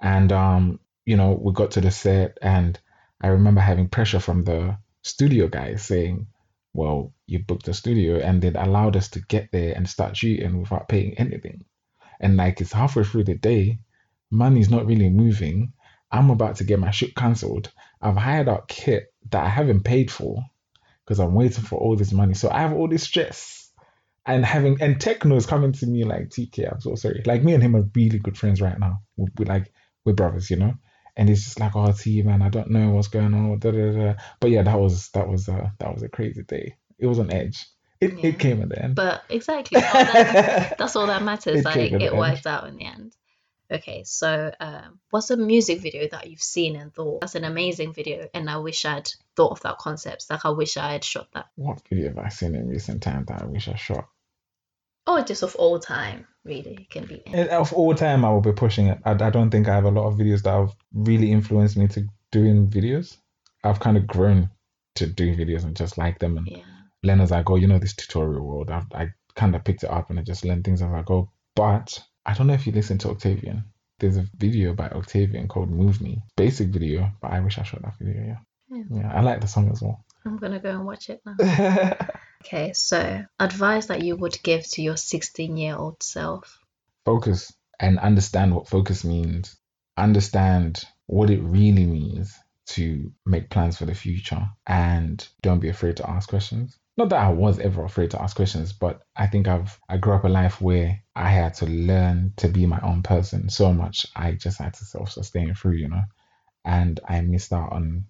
And 0.00 0.32
um, 0.32 0.80
you 1.04 1.16
know, 1.16 1.38
we 1.38 1.52
got 1.52 1.72
to 1.72 1.80
the 1.80 1.90
set, 1.90 2.38
and 2.40 2.78
I 3.20 3.28
remember 3.28 3.60
having 3.60 3.88
pressure 3.88 4.20
from 4.20 4.44
the 4.44 4.78
studio 5.02 5.48
guys 5.48 5.84
saying, 5.84 6.26
well, 6.76 7.12
you 7.26 7.38
booked 7.40 7.68
a 7.68 7.74
studio 7.74 8.18
and 8.18 8.40
they 8.40 8.48
allowed 8.48 8.96
us 8.96 9.08
to 9.10 9.20
get 9.20 9.50
there 9.52 9.74
and 9.74 9.88
start 9.88 10.16
shooting 10.16 10.60
without 10.60 10.88
paying 10.88 11.14
anything. 11.14 11.64
And 12.20 12.36
like 12.36 12.60
it's 12.60 12.72
halfway 12.72 13.04
through 13.04 13.24
the 13.24 13.34
day, 13.34 13.78
money's 14.30 14.70
not 14.70 14.86
really 14.86 15.08
moving. 15.08 15.72
I'm 16.10 16.30
about 16.30 16.56
to 16.56 16.64
get 16.64 16.78
my 16.78 16.90
shoot 16.90 17.14
cancelled. 17.14 17.72
I've 18.00 18.16
hired 18.16 18.48
out 18.48 18.68
kit 18.68 19.12
that 19.30 19.44
I 19.44 19.48
haven't 19.48 19.84
paid 19.84 20.10
for 20.10 20.44
because 21.04 21.18
I'm 21.18 21.34
waiting 21.34 21.64
for 21.64 21.78
all 21.78 21.96
this 21.96 22.12
money. 22.12 22.34
So 22.34 22.50
I 22.50 22.60
have 22.60 22.72
all 22.72 22.88
this 22.88 23.04
stress. 23.04 23.70
And 24.24 24.44
having 24.44 24.82
and 24.82 24.96
Tekno 24.96 25.36
is 25.36 25.46
coming 25.46 25.72
to 25.72 25.86
me 25.86 26.04
like 26.04 26.30
TK, 26.30 26.72
I'm 26.72 26.80
so 26.80 26.96
sorry. 26.96 27.22
Like 27.24 27.44
me 27.44 27.54
and 27.54 27.62
him 27.62 27.76
are 27.76 27.88
really 27.94 28.18
good 28.18 28.36
friends 28.36 28.60
right 28.60 28.78
now. 28.78 28.98
We're, 29.16 29.28
we're 29.38 29.46
like 29.46 29.72
we're 30.04 30.14
brothers, 30.14 30.50
you 30.50 30.56
know 30.56 30.74
and 31.16 31.30
it's 31.30 31.44
just 31.44 31.60
like, 31.60 31.74
oh, 31.74 31.92
T 31.92 32.22
man, 32.22 32.42
I 32.42 32.48
don't 32.48 32.70
know 32.70 32.90
what's 32.90 33.08
going 33.08 33.32
on. 33.34 33.58
Da, 33.58 33.70
da, 33.70 33.92
da. 33.92 34.14
But 34.40 34.50
yeah, 34.50 34.62
that 34.62 34.78
was 34.78 35.08
that 35.10 35.28
was 35.28 35.48
a 35.48 35.72
that 35.78 35.92
was 35.92 36.02
a 36.02 36.08
crazy 36.08 36.42
day. 36.42 36.76
It 36.98 37.06
was 37.06 37.18
on 37.18 37.32
edge. 37.32 37.66
It, 38.00 38.18
yeah. 38.18 38.26
it 38.26 38.38
came 38.38 38.60
at 38.62 38.68
the 38.68 38.82
end. 38.82 38.94
But 38.94 39.22
exactly, 39.30 39.82
all 39.82 39.92
that, 39.92 40.76
that's 40.78 40.96
all 40.96 41.06
that 41.06 41.22
matters. 41.22 41.60
it 41.60 41.64
like 41.64 41.92
it 41.92 42.14
worked 42.14 42.46
out 42.46 42.68
in 42.68 42.76
the 42.76 42.84
end. 42.84 43.16
Okay, 43.68 44.04
so 44.04 44.52
um, 44.60 45.00
what's 45.10 45.30
a 45.30 45.36
music 45.36 45.80
video 45.80 46.06
that 46.12 46.30
you've 46.30 46.42
seen 46.42 46.76
and 46.76 46.94
thought 46.94 47.22
that's 47.22 47.34
an 47.34 47.44
amazing 47.44 47.94
video, 47.94 48.28
and 48.32 48.48
I 48.48 48.58
wish 48.58 48.84
I'd 48.84 49.10
thought 49.34 49.52
of 49.52 49.60
that 49.62 49.78
concept. 49.78 50.26
Like 50.30 50.44
I 50.44 50.50
wish 50.50 50.76
I 50.76 50.92
had 50.92 51.04
shot 51.04 51.28
that. 51.32 51.46
What 51.56 51.80
video 51.88 52.08
have 52.08 52.18
I 52.18 52.28
seen 52.28 52.54
in 52.54 52.68
recent 52.68 53.02
times 53.02 53.26
that 53.26 53.42
I 53.42 53.46
wish 53.46 53.66
I 53.68 53.74
shot? 53.74 54.08
Oh, 55.06 55.22
just 55.22 55.42
of 55.42 55.54
all 55.56 55.78
time, 55.78 56.26
really. 56.44 56.74
It 56.80 56.90
can 56.90 57.06
be. 57.06 57.22
Of 57.50 57.72
all 57.72 57.94
time, 57.94 58.24
I 58.24 58.30
will 58.30 58.40
be 58.40 58.52
pushing 58.52 58.88
it. 58.88 58.98
I, 59.04 59.12
I 59.12 59.30
don't 59.30 59.50
think 59.50 59.68
I 59.68 59.74
have 59.74 59.84
a 59.84 59.90
lot 59.90 60.06
of 60.06 60.14
videos 60.14 60.42
that 60.42 60.52
have 60.52 60.74
really 60.92 61.30
influenced 61.30 61.76
me 61.76 61.86
to 61.88 62.06
doing 62.32 62.68
videos. 62.68 63.16
I've 63.62 63.80
kind 63.80 63.96
of 63.96 64.06
grown 64.06 64.50
to 64.96 65.06
do 65.06 65.36
videos 65.36 65.64
and 65.64 65.76
just 65.76 65.96
like 65.96 66.18
them 66.18 66.38
and 66.38 66.48
yeah. 66.48 66.62
learn 67.02 67.20
as 67.20 67.30
I 67.30 67.42
go. 67.42 67.56
You 67.56 67.68
know, 67.68 67.78
this 67.78 67.94
tutorial 67.94 68.44
world, 68.44 68.70
I've, 68.70 68.86
I 68.92 69.10
kind 69.36 69.54
of 69.54 69.64
picked 69.64 69.84
it 69.84 69.90
up 69.90 70.10
and 70.10 70.18
I 70.18 70.22
just 70.22 70.44
learn 70.44 70.62
things 70.62 70.82
as 70.82 70.90
I 70.90 71.02
go. 71.02 71.30
But 71.54 72.02
I 72.24 72.34
don't 72.34 72.48
know 72.48 72.54
if 72.54 72.66
you 72.66 72.72
listen 72.72 72.98
to 72.98 73.10
Octavian. 73.10 73.64
There's 73.98 74.16
a 74.16 74.26
video 74.36 74.74
by 74.74 74.88
Octavian 74.88 75.48
called 75.48 75.70
Move 75.70 76.00
Me. 76.00 76.20
Basic 76.36 76.68
video, 76.68 77.10
but 77.22 77.30
I 77.30 77.40
wish 77.40 77.58
I 77.58 77.62
shot 77.62 77.82
that 77.82 77.94
video, 77.98 78.22
yeah. 78.22 78.36
Yeah, 78.68 78.82
yeah 78.90 79.12
I 79.14 79.20
like 79.22 79.40
the 79.40 79.46
song 79.46 79.70
as 79.70 79.80
well. 79.80 80.04
I'm 80.24 80.36
gonna 80.36 80.58
go 80.58 80.70
and 80.70 80.84
watch 80.84 81.08
it 81.08 81.22
now. 81.24 81.96
okay, 82.46 82.72
so 82.72 83.24
advice 83.40 83.86
that 83.86 84.02
you 84.02 84.16
would 84.16 84.42
give 84.42 84.66
to 84.70 84.82
your 84.82 84.96
16 84.96 85.56
year 85.56 85.76
old 85.76 86.02
self. 86.02 86.60
Focus 87.04 87.52
and 87.80 87.98
understand 87.98 88.54
what 88.54 88.68
focus 88.68 89.04
means. 89.04 89.56
Understand 89.96 90.84
what 91.06 91.30
it 91.30 91.40
really 91.40 91.86
means 91.86 92.34
to 92.66 93.12
make 93.24 93.50
plans 93.50 93.78
for 93.78 93.86
the 93.86 93.94
future 93.94 94.44
and 94.66 95.26
don't 95.40 95.60
be 95.60 95.68
afraid 95.68 95.96
to 95.96 96.10
ask 96.10 96.28
questions. 96.28 96.76
Not 96.96 97.10
that 97.10 97.20
I 97.20 97.28
was 97.28 97.58
ever 97.58 97.84
afraid 97.84 98.10
to 98.12 98.22
ask 98.22 98.34
questions, 98.34 98.72
but 98.72 99.02
I 99.14 99.26
think 99.26 99.48
I've 99.48 99.78
I 99.88 99.98
grew 99.98 100.14
up 100.14 100.24
a 100.24 100.28
life 100.28 100.60
where 100.60 101.02
I 101.14 101.28
had 101.28 101.54
to 101.54 101.66
learn 101.66 102.32
to 102.38 102.48
be 102.48 102.66
my 102.66 102.80
own 102.80 103.02
person 103.02 103.48
so 103.50 103.72
much 103.72 104.06
I 104.16 104.32
just 104.32 104.58
had 104.58 104.74
to 104.74 104.84
self 104.84 105.10
sustain 105.10 105.54
through, 105.54 105.74
you 105.74 105.88
know. 105.88 106.02
And 106.64 106.98
I 107.06 107.20
missed 107.20 107.52
out 107.52 107.72
on 107.72 108.06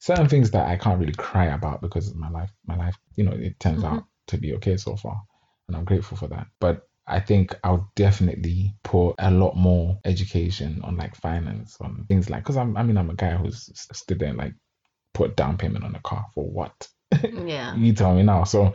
certain 0.00 0.28
things 0.28 0.50
that 0.50 0.66
I 0.66 0.76
can't 0.76 0.98
really 0.98 1.14
cry 1.14 1.46
about 1.46 1.80
because 1.80 2.14
my 2.14 2.28
life, 2.28 2.50
my 2.66 2.76
life, 2.76 2.96
you 3.14 3.24
know, 3.24 3.32
it 3.32 3.60
turns 3.60 3.84
mm-hmm. 3.84 3.94
out 3.94 4.04
to 4.28 4.38
be 4.38 4.54
okay 4.54 4.76
so 4.76 4.96
far, 4.96 5.22
and 5.68 5.76
I'm 5.76 5.84
grateful 5.84 6.16
for 6.16 6.26
that. 6.28 6.48
But 6.58 6.88
I 7.10 7.20
think 7.20 7.54
I'll 7.64 7.90
definitely 7.96 8.76
put 8.84 9.16
a 9.18 9.30
lot 9.30 9.56
more 9.56 9.98
education 10.04 10.80
on 10.84 10.96
like 10.96 11.16
finance, 11.16 11.76
on 11.80 12.04
things 12.08 12.30
like, 12.30 12.44
because 12.44 12.56
I'm, 12.56 12.76
I 12.76 12.82
mean, 12.84 12.96
I'm 12.96 13.10
a 13.10 13.14
guy 13.14 13.32
who's 13.32 13.68
stood 13.92 14.20
there 14.20 14.28
and 14.28 14.38
like 14.38 14.54
put 15.12 15.34
down 15.36 15.56
payment 15.56 15.84
on 15.84 15.94
a 15.94 16.00
car 16.00 16.26
for 16.34 16.44
what? 16.44 16.88
Yeah. 17.22 17.74
you 17.74 17.92
tell 17.92 18.14
me 18.14 18.22
now. 18.22 18.44
So 18.44 18.74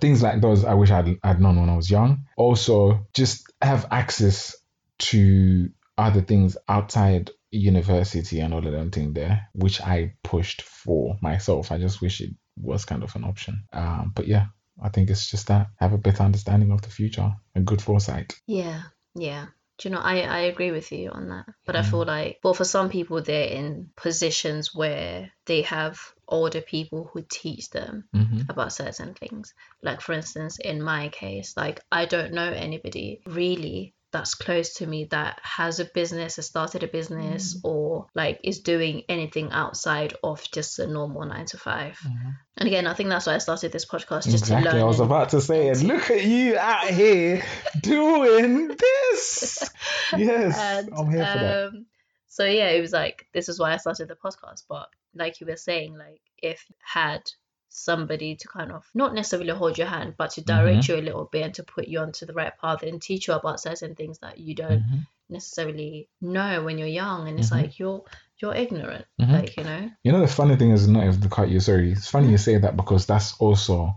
things 0.00 0.22
like 0.22 0.42
those, 0.42 0.64
I 0.64 0.74
wish 0.74 0.90
I'd, 0.90 1.18
I'd 1.22 1.40
known 1.40 1.58
when 1.58 1.70
I 1.70 1.76
was 1.76 1.90
young. 1.90 2.26
Also, 2.36 3.06
just 3.14 3.50
have 3.62 3.86
access 3.90 4.54
to 4.98 5.70
other 5.96 6.20
things 6.20 6.58
outside 6.68 7.30
university 7.50 8.40
and 8.40 8.54
all 8.54 8.66
of 8.66 8.72
them 8.72 8.90
thing 8.90 9.12
there, 9.12 9.48
which 9.52 9.80
I 9.80 10.14
pushed 10.22 10.62
for 10.62 11.16
myself. 11.20 11.72
I 11.72 11.78
just 11.78 12.00
wish 12.00 12.20
it 12.20 12.30
was 12.56 12.84
kind 12.84 13.02
of 13.02 13.14
an 13.16 13.24
option. 13.24 13.64
Um, 13.72 14.12
but 14.14 14.26
yeah, 14.26 14.46
I 14.80 14.88
think 14.88 15.10
it's 15.10 15.30
just 15.30 15.48
that 15.48 15.68
have 15.76 15.92
a 15.92 15.98
better 15.98 16.22
understanding 16.22 16.70
of 16.70 16.82
the 16.82 16.90
future 16.90 17.32
and 17.54 17.66
good 17.66 17.82
foresight. 17.82 18.34
Yeah, 18.46 18.82
yeah. 19.14 19.46
Do 19.78 19.88
you 19.88 19.94
know, 19.94 20.00
I, 20.00 20.20
I 20.20 20.38
agree 20.40 20.72
with 20.72 20.92
you 20.92 21.10
on 21.10 21.28
that. 21.30 21.46
But 21.64 21.74
mm. 21.74 21.78
I 21.78 21.82
feel 21.82 22.04
like, 22.04 22.38
well, 22.44 22.52
for 22.52 22.66
some 22.66 22.90
people, 22.90 23.22
they're 23.22 23.48
in 23.48 23.88
positions 23.96 24.74
where 24.74 25.32
they 25.46 25.62
have 25.62 25.98
older 26.28 26.60
people 26.60 27.10
who 27.10 27.24
teach 27.28 27.70
them 27.70 28.04
mm-hmm. 28.14 28.42
about 28.50 28.74
certain 28.74 29.14
things. 29.14 29.54
Like, 29.82 30.02
for 30.02 30.12
instance, 30.12 30.58
in 30.58 30.82
my 30.82 31.08
case, 31.08 31.54
like, 31.56 31.80
I 31.90 32.04
don't 32.04 32.34
know 32.34 32.52
anybody 32.52 33.22
really 33.26 33.94
that's 34.12 34.34
close 34.34 34.74
to 34.74 34.86
me 34.86 35.04
that 35.10 35.38
has 35.42 35.80
a 35.80 35.84
business, 35.84 36.36
has 36.36 36.46
started 36.46 36.82
a 36.82 36.88
business, 36.88 37.54
mm. 37.54 37.68
or 37.68 38.06
like 38.14 38.40
is 38.42 38.60
doing 38.60 39.02
anything 39.08 39.50
outside 39.52 40.14
of 40.22 40.42
just 40.50 40.78
a 40.78 40.86
normal 40.86 41.24
nine 41.24 41.46
to 41.46 41.58
5 41.58 41.98
mm-hmm. 41.98 42.30
And 42.56 42.66
again, 42.66 42.86
I 42.86 42.92
think 42.92 43.08
that's 43.08 43.26
why 43.26 43.36
I 43.36 43.38
started 43.38 43.72
this 43.72 43.86
podcast 43.86 44.24
just 44.24 44.44
exactly. 44.44 44.70
to 44.70 44.76
learn. 44.76 44.82
I 44.82 44.84
was 44.84 45.00
about 45.00 45.30
to 45.30 45.40
say, 45.40 45.68
and 45.68 45.82
look 45.82 46.10
at 46.10 46.24
you 46.24 46.58
out 46.58 46.88
here 46.88 47.42
doing 47.80 48.68
this. 48.68 49.70
Yes, 50.16 50.58
and, 50.58 50.90
I'm 50.92 51.08
here 51.08 51.24
for 51.24 51.38
um, 51.38 51.38
that. 51.38 51.84
So 52.26 52.44
yeah, 52.44 52.70
it 52.70 52.80
was 52.80 52.92
like 52.92 53.26
this 53.32 53.48
is 53.48 53.60
why 53.60 53.72
I 53.72 53.76
started 53.76 54.08
the 54.08 54.16
podcast. 54.16 54.64
But 54.68 54.88
like 55.14 55.40
you 55.40 55.46
were 55.46 55.56
saying, 55.56 55.96
like 55.96 56.20
if 56.42 56.64
had 56.84 57.22
somebody 57.70 58.34
to 58.34 58.48
kind 58.48 58.72
of 58.72 58.84
not 58.94 59.14
necessarily 59.14 59.50
hold 59.50 59.78
your 59.78 59.86
hand, 59.86 60.14
but 60.18 60.30
to 60.32 60.42
direct 60.42 60.80
mm-hmm. 60.80 60.92
you 60.92 60.98
a 60.98 61.02
little 61.02 61.24
bit 61.24 61.44
and 61.44 61.54
to 61.54 61.62
put 61.62 61.88
you 61.88 62.00
onto 62.00 62.26
the 62.26 62.32
right 62.32 62.52
path 62.58 62.82
and 62.82 63.00
teach 63.00 63.28
you 63.28 63.34
about 63.34 63.60
certain 63.60 63.94
things 63.94 64.18
that 64.18 64.38
you 64.38 64.54
don't 64.54 64.80
mm-hmm. 64.80 64.98
necessarily 65.28 66.08
know 66.20 66.62
when 66.62 66.78
you're 66.78 66.88
young. 66.88 67.28
And 67.28 67.38
it's 67.38 67.50
mm-hmm. 67.50 67.62
like 67.62 67.78
you're 67.78 68.04
you're 68.38 68.54
ignorant, 68.54 69.06
mm-hmm. 69.20 69.32
like 69.32 69.56
you 69.56 69.64
know. 69.64 69.90
You 70.02 70.12
know 70.12 70.20
the 70.20 70.28
funny 70.28 70.56
thing 70.56 70.72
is 70.72 70.88
not 70.88 71.06
if 71.06 71.20
the 71.20 71.28
cut 71.28 71.48
you. 71.48 71.60
Sorry, 71.60 71.92
it's 71.92 72.08
funny 72.08 72.30
you 72.30 72.38
say 72.38 72.58
that 72.58 72.76
because 72.76 73.06
that's 73.06 73.34
also 73.38 73.94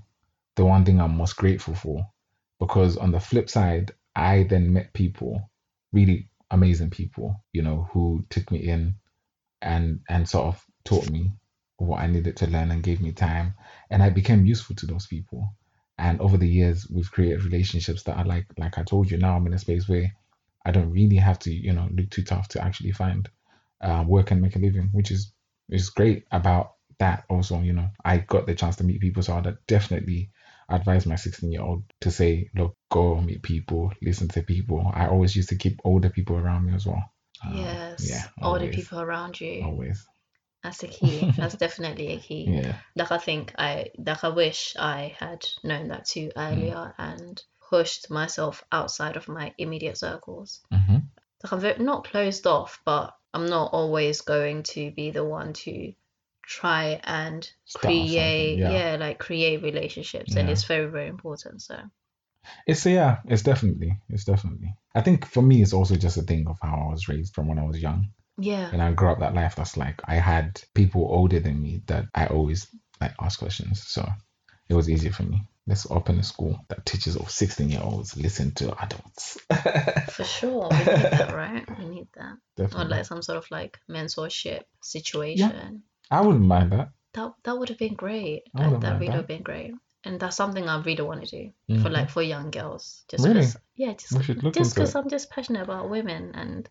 the 0.56 0.66
one 0.66 0.86
thing 0.86 1.02
I'm 1.02 1.18
most 1.18 1.36
grateful 1.36 1.76
for. 1.76 2.06
Because 2.60 2.96
on 2.96 3.12
the 3.12 3.20
flip 3.20 3.50
side, 3.50 3.92
I 4.16 4.44
then 4.44 4.72
met 4.72 4.94
people, 4.94 5.50
really 5.92 6.30
amazing 6.52 6.92
people, 6.92 7.44
you 7.52 7.64
know, 7.64 7.90
who 7.92 8.26
took 8.30 8.52
me 8.52 8.60
in 8.60 8.96
and 9.62 10.02
and 10.08 10.30
sort 10.30 10.46
of 10.46 10.64
taught 10.84 11.10
me 11.10 11.32
what 11.84 12.02
I 12.02 12.08
needed 12.08 12.38
to 12.38 12.48
learn 12.48 12.72
and 12.72 12.84
gave 12.84 13.02
me 13.02 13.12
time. 13.12 13.56
And 13.90 14.02
I 14.02 14.10
became 14.10 14.46
useful 14.46 14.76
to 14.78 14.86
those 14.86 15.08
people. 15.08 15.54
And 15.98 16.20
over 16.22 16.38
the 16.38 16.50
years, 16.50 16.88
we've 16.90 17.12
created 17.12 17.44
relationships 17.44 18.04
that 18.04 18.18
are 18.18 18.26
like, 18.26 18.48
like 18.58 18.78
I 18.78 18.84
told 18.84 19.12
you, 19.12 19.18
now 19.18 19.36
I'm 19.36 19.46
in 19.48 19.54
a 19.54 19.60
space 19.60 19.88
where 19.88 20.12
I 20.66 20.72
don't 20.72 20.92
really 20.92 21.18
have 21.18 21.40
to, 21.40 21.54
you 21.54 21.74
know, 21.74 21.88
look 21.92 22.10
too 22.10 22.24
tough 22.24 22.48
to 22.50 22.64
actually 22.64 22.92
find 22.92 23.30
uh, 23.82 24.04
work 24.08 24.32
and 24.32 24.42
make 24.42 24.56
a 24.56 24.60
living, 24.60 24.90
which 24.92 25.12
is 25.12 25.32
is 25.70 25.90
great 25.90 26.26
about 26.32 26.74
that. 27.00 27.26
Also, 27.30 27.60
you 27.60 27.74
know, 27.74 27.90
I 28.04 28.18
got 28.18 28.48
the 28.48 28.56
chance 28.56 28.78
to 28.78 28.84
meet 28.84 29.02
people, 29.02 29.24
so 29.24 29.36
I'd 29.36 29.58
definitely 29.68 30.32
advise 30.70 31.06
my 31.06 31.16
16 31.16 31.52
year 31.52 31.62
old 31.62 31.84
to 32.02 32.12
say, 32.12 32.50
look, 32.56 32.76
go 32.90 33.20
meet 33.20 33.44
people, 33.44 33.92
listen 34.02 34.30
to 34.30 34.42
people. 34.42 34.90
I 34.94 35.08
always 35.08 35.36
used 35.36 35.50
to 35.50 35.58
keep 35.58 35.80
older 35.84 36.10
people 36.10 36.38
around 36.38 36.66
me 36.66 36.74
as 36.74 36.86
well. 36.86 37.04
Um, 37.46 37.58
yes, 37.58 38.10
yeah, 38.10 38.24
older 38.42 38.68
people 38.70 39.02
around 39.02 39.40
you. 39.40 39.64
Always. 39.64 40.06
That's 40.64 40.84
a 40.84 40.88
key. 40.88 41.32
That's 41.38 41.56
definitely 41.56 42.14
a 42.14 42.20
key. 42.20 42.46
Yeah. 42.50 42.76
Like 42.96 43.12
I 43.12 43.18
think 43.18 43.54
I 43.58 43.88
like 43.98 44.24
I 44.24 44.30
wish 44.30 44.76
I 44.80 45.16
had 45.20 45.46
known 45.64 45.90
that 45.90 46.06
too 46.06 46.32
earlier 46.36 46.76
mm. 46.76 46.94
and 46.98 47.44
pushed 47.70 48.10
myself 48.10 48.64
outside 48.72 49.18
of 49.18 49.28
my 49.28 49.54
immediate 49.58 49.98
circles. 49.98 50.62
Mm-hmm. 50.72 50.98
Like 51.44 51.52
I'm 51.52 51.60
very, 51.60 51.84
not 51.84 52.06
closed 52.06 52.48
off, 52.48 52.80
but 52.86 53.14
I'm 53.34 53.48
not 53.48 53.74
always 53.74 54.22
going 54.22 54.64
to 54.64 54.92
be 54.92 55.12
the 55.12 55.24
one 55.24 55.54
to 55.54 55.94
try 56.46 57.00
and 57.04 57.50
Start 57.66 57.86
create 57.86 58.60
yeah. 58.60 58.72
yeah. 58.72 58.96
like 59.00 59.18
create 59.18 59.64
relationships 59.64 60.34
yeah. 60.34 60.42
and 60.42 60.50
it's 60.50 60.66
very 60.66 60.88
very 60.88 61.08
important 61.08 61.62
so 61.62 61.78
it's 62.68 62.86
yeah 62.86 63.20
it's 63.26 63.44
definitely 63.44 63.98
it's 64.10 64.26
definitely 64.26 64.76
i 64.94 65.00
think 65.00 65.26
for 65.26 65.42
me 65.42 65.62
it's 65.62 65.72
also 65.72 65.96
just 65.96 66.18
a 66.18 66.22
thing 66.22 66.46
of 66.48 66.58
how 66.62 66.88
i 66.88 66.92
was 66.92 67.08
raised 67.08 67.34
from 67.34 67.48
when 67.48 67.58
i 67.58 67.64
was 67.64 67.82
young 67.82 68.10
yeah. 68.38 68.70
And 68.72 68.82
I 68.82 68.92
grew 68.92 69.12
up 69.12 69.20
that 69.20 69.34
life 69.34 69.56
that's 69.56 69.78
like 69.78 70.02
I 70.06 70.16
had 70.16 70.62
people 70.74 71.08
older 71.10 71.40
than 71.40 71.62
me 71.62 71.82
that 71.88 72.06
I 72.16 72.28
always 72.28 72.68
like 73.00 73.14
ask 73.22 73.40
questions. 73.40 73.84
So 73.88 74.08
it 74.70 74.74
was 74.74 74.90
easier 74.90 75.12
for 75.12 75.24
me. 75.24 75.44
Let's 75.66 75.90
open 75.90 76.20
a 76.20 76.24
school 76.24 76.60
that 76.68 76.86
teaches 76.86 77.16
of 77.16 77.30
16 77.30 77.70
year 77.70 77.82
olds 77.82 78.18
listen 78.18 78.52
to 78.56 78.76
adults. 78.84 79.40
for 80.12 80.24
sure. 80.24 80.68
We 80.70 80.78
need 80.78 80.86
that, 80.86 81.34
right? 81.34 81.80
We 81.80 81.86
need 81.86 82.08
that. 82.16 82.38
Definitely. 82.58 82.86
Or 82.86 82.90
like 82.90 83.06
some 83.06 83.22
sort 83.22 83.38
of 83.38 83.50
like 83.50 83.80
mentorship 83.90 84.64
situation. 84.82 85.50
Yeah, 86.12 86.18
I 86.18 86.22
wouldn't 86.22 86.46
mind 86.46 86.72
that. 86.74 86.90
That 87.14 87.34
that 87.44 87.58
would 87.58 87.70
have 87.70 87.78
been 87.78 87.94
great. 87.94 88.44
That, 88.56 88.82
that 88.82 88.94
really 89.00 89.08
would 89.08 89.16
have 89.16 89.28
been 89.28 89.44
great. 89.44 89.74
And 90.06 90.20
that's 90.20 90.36
something 90.36 90.68
I 90.68 90.82
really 90.82 91.04
want 91.04 91.24
to 91.24 91.32
do 91.32 91.52
mm-hmm. 91.70 91.82
for 91.82 91.90
like 91.90 92.10
for 92.10 92.22
young 92.22 92.52
girls. 92.52 93.06
Just 93.10 93.26
really? 93.26 93.46
yeah, 93.76 93.94
just 93.94 94.20
just 94.54 94.76
because 94.76 94.96
I'm 94.96 95.10
just 95.10 95.30
passionate 95.30 95.64
about 95.64 95.90
women 95.90 96.32
and 96.34 96.68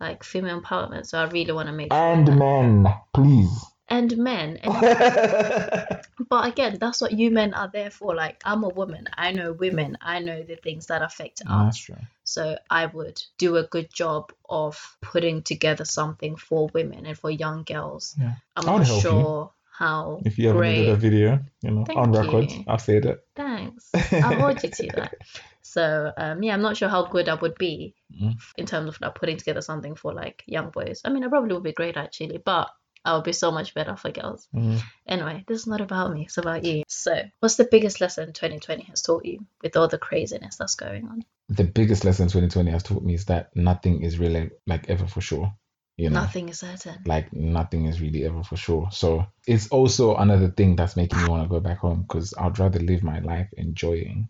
like 0.00 0.24
female 0.24 0.60
empowerment. 0.60 1.06
So 1.06 1.18
I 1.18 1.24
really 1.24 1.52
want 1.52 1.68
to 1.68 1.72
make 1.72 1.92
sure 1.92 2.00
and 2.00 2.26
that. 2.26 2.36
men, 2.36 2.86
please. 3.12 3.64
And 3.88 4.16
men. 4.18 4.58
And 4.58 5.98
but 6.28 6.46
again, 6.46 6.76
that's 6.78 7.00
what 7.00 7.12
you 7.12 7.30
men 7.30 7.54
are 7.54 7.70
there 7.72 7.90
for. 7.90 8.14
Like 8.14 8.42
I'm 8.44 8.64
a 8.64 8.68
woman. 8.68 9.08
I 9.16 9.32
know 9.32 9.52
women. 9.52 9.96
I 10.00 10.18
know 10.18 10.42
the 10.42 10.56
things 10.56 10.86
that 10.86 11.02
affect 11.02 11.42
us. 11.46 11.78
True. 11.78 11.96
So 12.24 12.58
I 12.68 12.86
would 12.86 13.22
do 13.38 13.56
a 13.56 13.64
good 13.64 13.92
job 13.92 14.32
of 14.48 14.96
putting 15.00 15.42
together 15.42 15.86
something 15.86 16.36
for 16.36 16.68
women 16.74 17.06
and 17.06 17.18
for 17.18 17.30
young 17.30 17.62
girls. 17.62 18.14
Yeah. 18.20 18.34
I'm 18.56 18.66
not 18.66 18.86
sure 18.86 19.52
how 19.78 20.20
if 20.24 20.38
you 20.38 20.50
ever 20.50 20.58
great. 20.58 20.78
needed 20.78 20.92
a 20.92 20.96
video, 20.96 21.40
you 21.62 21.70
know, 21.70 21.84
Thank 21.84 21.98
on 21.98 22.12
record, 22.12 22.50
you. 22.50 22.64
I've 22.66 22.80
said 22.80 23.06
it. 23.06 23.24
Thanks. 23.34 23.90
I'll 24.12 24.34
hold 24.34 24.62
you 24.62 24.70
to 24.70 24.86
that. 24.96 25.14
So 25.78 26.12
um, 26.16 26.42
yeah, 26.42 26.54
I'm 26.54 26.62
not 26.62 26.76
sure 26.76 26.88
how 26.88 27.04
good 27.04 27.28
I 27.28 27.34
would 27.34 27.54
be 27.54 27.94
mm. 28.12 28.34
in 28.56 28.66
terms 28.66 28.88
of 28.88 29.00
like 29.00 29.14
putting 29.14 29.36
together 29.36 29.60
something 29.60 29.94
for 29.94 30.12
like 30.12 30.42
young 30.44 30.70
boys. 30.70 31.02
I 31.04 31.10
mean, 31.10 31.22
I 31.22 31.28
probably 31.28 31.54
would 31.54 31.62
be 31.62 31.72
great 31.72 31.96
actually, 31.96 32.38
but 32.38 32.68
I 33.04 33.14
would 33.14 33.22
be 33.22 33.32
so 33.32 33.52
much 33.52 33.74
better 33.74 33.94
for 33.94 34.10
girls. 34.10 34.48
Mm. 34.52 34.80
Anyway, 35.06 35.44
this 35.46 35.60
is 35.60 35.66
not 35.68 35.80
about 35.80 36.12
me; 36.12 36.24
it's 36.24 36.36
about 36.36 36.64
you. 36.64 36.82
So, 36.88 37.22
what's 37.38 37.54
the 37.54 37.68
biggest 37.70 38.00
lesson 38.00 38.32
2020 38.32 38.82
has 38.86 39.02
taught 39.02 39.24
you 39.24 39.46
with 39.62 39.76
all 39.76 39.86
the 39.86 39.98
craziness 39.98 40.56
that's 40.56 40.74
going 40.74 41.06
on? 41.06 41.24
The 41.48 41.62
biggest 41.62 42.04
lesson 42.04 42.26
2020 42.26 42.72
has 42.72 42.82
taught 42.82 43.04
me 43.04 43.14
is 43.14 43.26
that 43.26 43.54
nothing 43.54 44.02
is 44.02 44.18
really 44.18 44.50
like 44.66 44.90
ever 44.90 45.06
for 45.06 45.20
sure. 45.20 45.52
You 45.96 46.10
know, 46.10 46.22
nothing 46.22 46.48
is 46.48 46.58
certain. 46.58 47.04
Like 47.06 47.32
nothing 47.32 47.86
is 47.86 48.00
really 48.00 48.24
ever 48.24 48.42
for 48.42 48.56
sure. 48.56 48.88
So 48.90 49.26
it's 49.46 49.68
also 49.68 50.16
another 50.16 50.48
thing 50.48 50.74
that's 50.74 50.96
making 50.96 51.22
me 51.22 51.28
want 51.28 51.44
to 51.44 51.48
go 51.48 51.60
back 51.60 51.78
home 51.78 52.02
because 52.02 52.34
I'd 52.36 52.58
rather 52.58 52.80
live 52.80 53.04
my 53.04 53.20
life 53.20 53.48
enjoying 53.56 54.28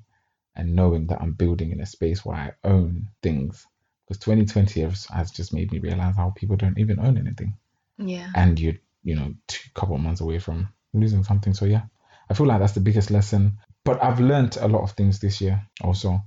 and 0.59 0.75
knowing 0.75 1.07
that 1.07 1.23
I'm 1.23 1.33
building 1.33 1.71
in 1.71 1.81
a 1.81 1.87
space 1.87 2.25
where 2.25 2.37
I 2.37 2.53
own 2.69 3.09
things. 3.23 3.65
Because 4.07 4.21
2020 4.23 4.81
has, 4.83 5.07
has 5.07 5.31
just 5.31 5.55
made 5.55 5.71
me 5.71 5.79
realize 5.79 6.17
how 6.17 6.31
people 6.37 6.57
don't 6.57 6.79
even 6.79 6.99
own 6.99 7.17
anything. 7.17 7.55
Yeah. 7.97 8.29
And 8.35 8.59
you're, 8.59 8.75
you 9.05 9.15
know, 9.15 9.35
two 9.47 9.71
couple 9.75 9.95
of 9.95 10.03
months 10.03 10.21
away 10.21 10.41
from 10.41 10.69
losing 10.93 11.23
something. 11.25 11.55
So 11.55 11.65
yeah, 11.65 11.83
I 12.29 12.35
feel 12.35 12.47
like 12.47 12.59
that's 12.59 12.73
the 12.73 12.81
biggest 12.81 13.11
lesson. 13.11 13.59
But 13.85 14.03
I've 14.03 14.21
learned 14.21 14.57
a 14.61 14.69
lot 14.69 14.83
of 14.83 14.93
things 14.93 15.21
this 15.21 15.41
year 15.41 15.63
also. 15.83 16.23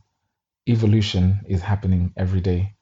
Evolution 0.67 1.41
is 1.47 1.61
happening 1.61 2.13
every 2.15 2.41
day. 2.41 2.75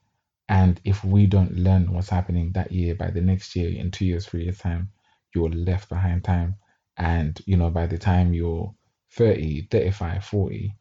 And 0.47 0.79
if 0.83 1.03
we 1.03 1.27
don't 1.27 1.55
learn 1.55 1.93
what's 1.93 2.09
happening 2.09 2.51
that 2.53 2.71
year, 2.71 2.95
by 2.95 3.11
the 3.11 3.21
next 3.21 3.55
year, 3.55 3.69
in 3.69 3.91
two 3.91 4.05
years, 4.05 4.25
three 4.25 4.43
years' 4.43 4.57
time, 4.57 4.91
you're 5.33 5.49
left 5.49 5.89
behind 5.89 6.23
time. 6.23 6.55
And, 6.97 7.39
you 7.45 7.55
know, 7.55 7.69
by 7.69 7.87
the 7.87 7.97
time 7.97 8.33
you're 8.33 8.73
30, 9.11 9.67
35, 9.71 10.23
40, 10.23 10.73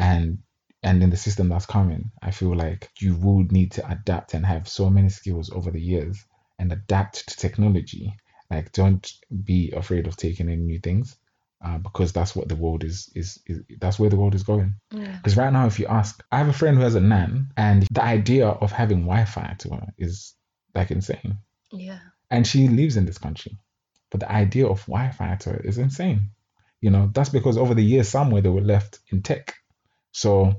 and 0.00 0.38
and 0.82 1.02
in 1.02 1.10
the 1.10 1.16
system 1.16 1.50
that's 1.50 1.66
coming, 1.66 2.10
I 2.22 2.30
feel 2.30 2.56
like 2.56 2.88
you 2.98 3.14
would 3.16 3.52
need 3.52 3.72
to 3.72 3.90
adapt 3.90 4.32
and 4.32 4.46
have 4.46 4.66
so 4.66 4.88
many 4.88 5.10
skills 5.10 5.50
over 5.50 5.70
the 5.70 5.80
years 5.80 6.24
and 6.58 6.72
adapt 6.72 7.28
to 7.28 7.36
technology. 7.36 8.14
Like, 8.50 8.72
don't 8.72 9.06
be 9.44 9.72
afraid 9.72 10.06
of 10.06 10.16
taking 10.16 10.48
in 10.48 10.66
new 10.66 10.78
things, 10.78 11.16
uh, 11.62 11.76
because 11.78 12.12
that's 12.12 12.34
what 12.34 12.48
the 12.48 12.56
world 12.56 12.82
is, 12.82 13.10
is. 13.14 13.38
Is 13.46 13.60
that's 13.78 13.98
where 13.98 14.08
the 14.08 14.16
world 14.16 14.34
is 14.34 14.42
going. 14.42 14.74
Because 14.88 15.36
yeah. 15.36 15.42
right 15.42 15.52
now, 15.52 15.66
if 15.66 15.78
you 15.78 15.86
ask, 15.86 16.24
I 16.32 16.38
have 16.38 16.48
a 16.48 16.52
friend 16.54 16.78
who 16.78 16.82
has 16.82 16.94
a 16.94 17.00
nan, 17.00 17.52
and 17.58 17.86
the 17.90 18.02
idea 18.02 18.48
of 18.48 18.72
having 18.72 19.02
Wi-Fi 19.02 19.56
to 19.58 19.74
her 19.74 19.86
is 19.98 20.34
like 20.74 20.90
insane. 20.90 21.36
Yeah. 21.70 21.98
And 22.30 22.46
she 22.46 22.68
lives 22.68 22.96
in 22.96 23.04
this 23.04 23.18
country, 23.18 23.58
but 24.10 24.20
the 24.20 24.32
idea 24.32 24.66
of 24.66 24.86
Wi-Fi 24.86 25.36
to 25.40 25.50
her 25.50 25.60
is 25.60 25.76
insane. 25.76 26.30
You 26.80 26.90
know, 26.90 27.10
that's 27.12 27.28
because 27.28 27.58
over 27.58 27.74
the 27.74 27.84
years, 27.84 28.08
somewhere 28.08 28.40
they 28.40 28.48
were 28.48 28.62
left 28.62 29.00
in 29.12 29.22
tech 29.22 29.59
so 30.12 30.54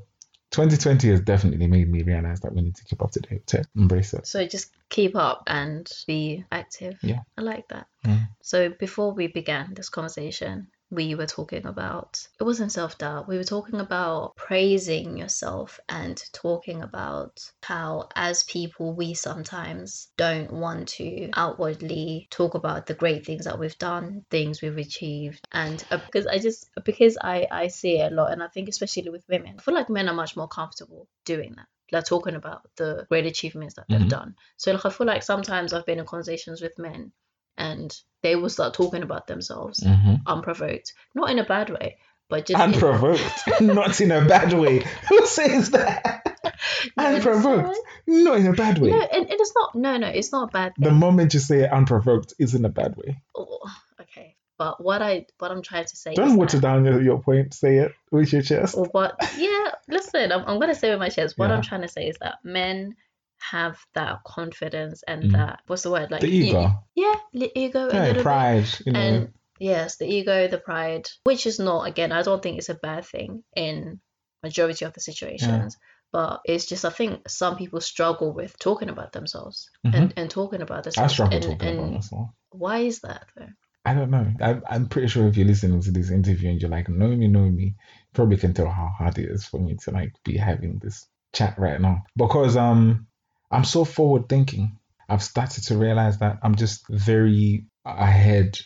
2020 0.51 1.09
has 1.09 1.21
definitely 1.21 1.67
made 1.67 1.89
me 1.89 2.03
realize 2.03 2.41
that 2.41 2.53
we 2.53 2.61
need 2.61 2.75
to 2.75 2.83
keep 2.83 3.01
up 3.01 3.11
to 3.11 3.21
date 3.21 3.47
to 3.47 3.63
embrace 3.75 4.13
it. 4.13 4.27
So 4.27 4.45
just 4.45 4.71
keep 4.89 5.15
up 5.15 5.43
and 5.47 5.89
be 6.07 6.43
active. 6.51 6.97
Yeah. 7.01 7.19
I 7.37 7.41
like 7.41 7.67
that. 7.69 7.87
Mm. 8.05 8.27
So 8.41 8.69
before 8.69 9.13
we 9.13 9.27
began 9.27 9.73
this 9.73 9.89
conversation, 9.89 10.67
we 10.91 11.15
were 11.15 11.25
talking 11.25 11.65
about 11.65 12.27
it 12.39 12.43
wasn't 12.43 12.71
self 12.71 12.97
doubt. 12.97 13.27
We 13.27 13.37
were 13.37 13.45
talking 13.45 13.79
about 13.79 14.35
praising 14.35 15.17
yourself 15.17 15.79
and 15.87 16.21
talking 16.33 16.81
about 16.83 17.49
how, 17.63 18.09
as 18.13 18.43
people, 18.43 18.93
we 18.93 19.13
sometimes 19.13 20.09
don't 20.17 20.51
want 20.51 20.89
to 20.89 21.29
outwardly 21.33 22.27
talk 22.29 22.53
about 22.53 22.85
the 22.85 22.93
great 22.93 23.25
things 23.25 23.45
that 23.45 23.57
we've 23.57 23.77
done, 23.77 24.25
things 24.29 24.61
we've 24.61 24.77
achieved, 24.77 25.47
and 25.53 25.83
uh, 25.89 25.97
because 26.05 26.27
I 26.27 26.37
just 26.37 26.69
because 26.83 27.17
I 27.19 27.47
I 27.49 27.67
see 27.69 27.99
it 27.99 28.11
a 28.11 28.15
lot, 28.15 28.33
and 28.33 28.43
I 28.43 28.47
think 28.49 28.67
especially 28.67 29.09
with 29.09 29.23
women, 29.29 29.55
I 29.57 29.61
feel 29.61 29.73
like 29.73 29.89
men 29.89 30.09
are 30.09 30.13
much 30.13 30.35
more 30.35 30.49
comfortable 30.49 31.07
doing 31.25 31.53
that 31.55 31.67
like 31.91 32.05
talking 32.05 32.35
about 32.35 32.61
the 32.77 33.05
great 33.09 33.25
achievements 33.25 33.75
that 33.75 33.85
they've 33.89 33.99
mm-hmm. 33.99 34.07
done. 34.07 34.35
So 34.57 34.71
like 34.71 34.85
I 34.85 34.89
feel 34.89 35.07
like 35.07 35.23
sometimes 35.23 35.73
I've 35.73 35.85
been 35.85 35.99
in 35.99 36.05
conversations 36.05 36.61
with 36.61 36.79
men 36.79 37.11
and 37.57 37.95
they 38.23 38.35
will 38.35 38.49
start 38.49 38.73
talking 38.73 39.03
about 39.03 39.27
themselves 39.27 39.79
mm-hmm. 39.81 40.15
unprovoked, 40.27 40.93
not 41.15 41.29
in 41.29 41.39
a 41.39 41.45
bad 41.45 41.69
way, 41.69 41.97
but 42.29 42.45
just 42.45 42.61
unprovoked, 42.61 43.43
in... 43.59 43.67
not 43.75 43.99
in 43.99 44.11
a 44.11 44.25
bad 44.25 44.53
way. 44.53 44.85
Who 45.09 45.25
says 45.25 45.71
that? 45.71 46.55
unprovoked, 46.97 47.77
not 48.07 48.39
in 48.39 48.47
a 48.47 48.53
bad 48.53 48.79
way. 48.79 48.89
No, 48.89 49.01
it, 49.01 49.29
it 49.29 49.41
is 49.41 49.53
not. 49.55 49.75
No, 49.75 49.97
no, 49.97 50.07
it's 50.07 50.31
not 50.31 50.49
a 50.49 50.51
bad. 50.51 50.75
Thing. 50.75 50.85
The 50.85 50.91
moment 50.91 51.33
you 51.33 51.39
say 51.39 51.67
unprovoked 51.67 52.33
is 52.39 52.55
in 52.55 52.65
a 52.65 52.69
bad 52.69 52.95
way. 52.95 53.21
Oh, 53.35 53.59
okay. 54.01 54.35
But 54.57 54.83
what 54.83 55.01
I 55.01 55.25
what 55.39 55.51
I'm 55.51 55.61
trying 55.61 55.85
to 55.85 55.95
say. 55.95 56.13
Don't 56.13 56.37
water 56.37 56.57
that, 56.57 56.61
down 56.61 56.85
your, 56.85 57.01
your 57.01 57.21
point. 57.21 57.53
Say 57.53 57.77
it 57.77 57.93
with 58.11 58.31
your 58.31 58.43
chest. 58.43 58.77
What? 58.77 59.15
Yeah. 59.37 59.71
Listen, 59.87 60.31
I'm, 60.31 60.45
I'm 60.45 60.59
gonna 60.59 60.75
say 60.75 60.89
with 60.91 60.99
my 60.99 61.09
chest. 61.09 61.37
What 61.37 61.49
yeah. 61.49 61.55
I'm 61.55 61.63
trying 61.63 61.81
to 61.81 61.87
say 61.87 62.07
is 62.07 62.17
that 62.21 62.35
men 62.43 62.95
have 63.41 63.77
that 63.93 64.23
confidence 64.23 65.03
and 65.07 65.23
mm. 65.23 65.31
that 65.33 65.61
what's 65.67 65.83
the 65.83 65.91
word 65.91 66.11
like 66.11 66.21
the 66.21 66.29
ego. 66.29 66.71
yeah, 66.95 67.15
the 67.33 67.51
ego. 67.55 67.89
Yeah, 67.91 68.21
pride. 68.21 68.67
You 68.85 68.93
know. 68.93 68.99
And 68.99 69.33
yes, 69.59 69.97
the 69.97 70.05
ego, 70.05 70.47
the 70.47 70.57
pride, 70.57 71.09
which 71.23 71.45
is 71.45 71.59
not 71.59 71.87
again. 71.87 72.11
I 72.11 72.21
don't 72.21 72.41
think 72.41 72.57
it's 72.57 72.69
a 72.69 72.75
bad 72.75 73.05
thing 73.05 73.43
in 73.55 73.99
majority 74.43 74.85
of 74.85 74.93
the 74.93 75.01
situations. 75.01 75.77
Yeah. 75.79 75.87
But 76.11 76.41
it's 76.45 76.65
just 76.65 76.83
I 76.83 76.89
think 76.89 77.29
some 77.29 77.55
people 77.55 77.79
struggle 77.79 78.33
with 78.33 78.57
talking 78.59 78.89
about 78.89 79.13
themselves 79.13 79.69
mm-hmm. 79.85 79.95
and, 79.95 80.13
and 80.17 80.29
talking 80.29 80.61
about 80.61 80.83
this 80.83 80.97
I 80.97 81.07
struggle 81.07 81.35
and, 81.35 81.43
talking 81.43 81.67
and 81.67 81.79
about 81.79 81.93
myself. 81.93 82.29
Why 82.51 82.79
is 82.79 82.99
that 82.99 83.27
though? 83.35 83.47
I 83.85 83.93
don't 83.93 84.11
know. 84.11 84.31
I, 84.41 84.61
I'm 84.69 84.87
pretty 84.87 85.07
sure 85.07 85.27
if 85.27 85.37
you're 85.37 85.47
listening 85.47 85.81
to 85.81 85.91
this 85.91 86.11
interview 86.11 86.49
and 86.49 86.61
you're 86.61 86.69
like, 86.69 86.87
know 86.87 87.07
me, 87.07 87.27
know 87.27 87.49
me, 87.49 87.75
probably 88.13 88.37
can 88.37 88.53
tell 88.53 88.69
how 88.69 88.91
hard 88.95 89.17
it 89.17 89.29
is 89.29 89.45
for 89.45 89.59
me 89.59 89.75
to 89.83 89.91
like 89.91 90.13
be 90.23 90.37
having 90.37 90.79
this 90.79 91.07
chat 91.33 91.57
right 91.57 91.79
now 91.79 92.03
because 92.17 92.57
um 92.57 93.07
I'm 93.51 93.63
so 93.63 93.85
forward 93.85 94.29
thinking. 94.29 94.77
I've 95.09 95.23
started 95.23 95.65
to 95.65 95.77
realize 95.77 96.19
that 96.19 96.39
I'm 96.41 96.55
just 96.55 96.87
very 96.87 97.65
ahead, 97.85 98.59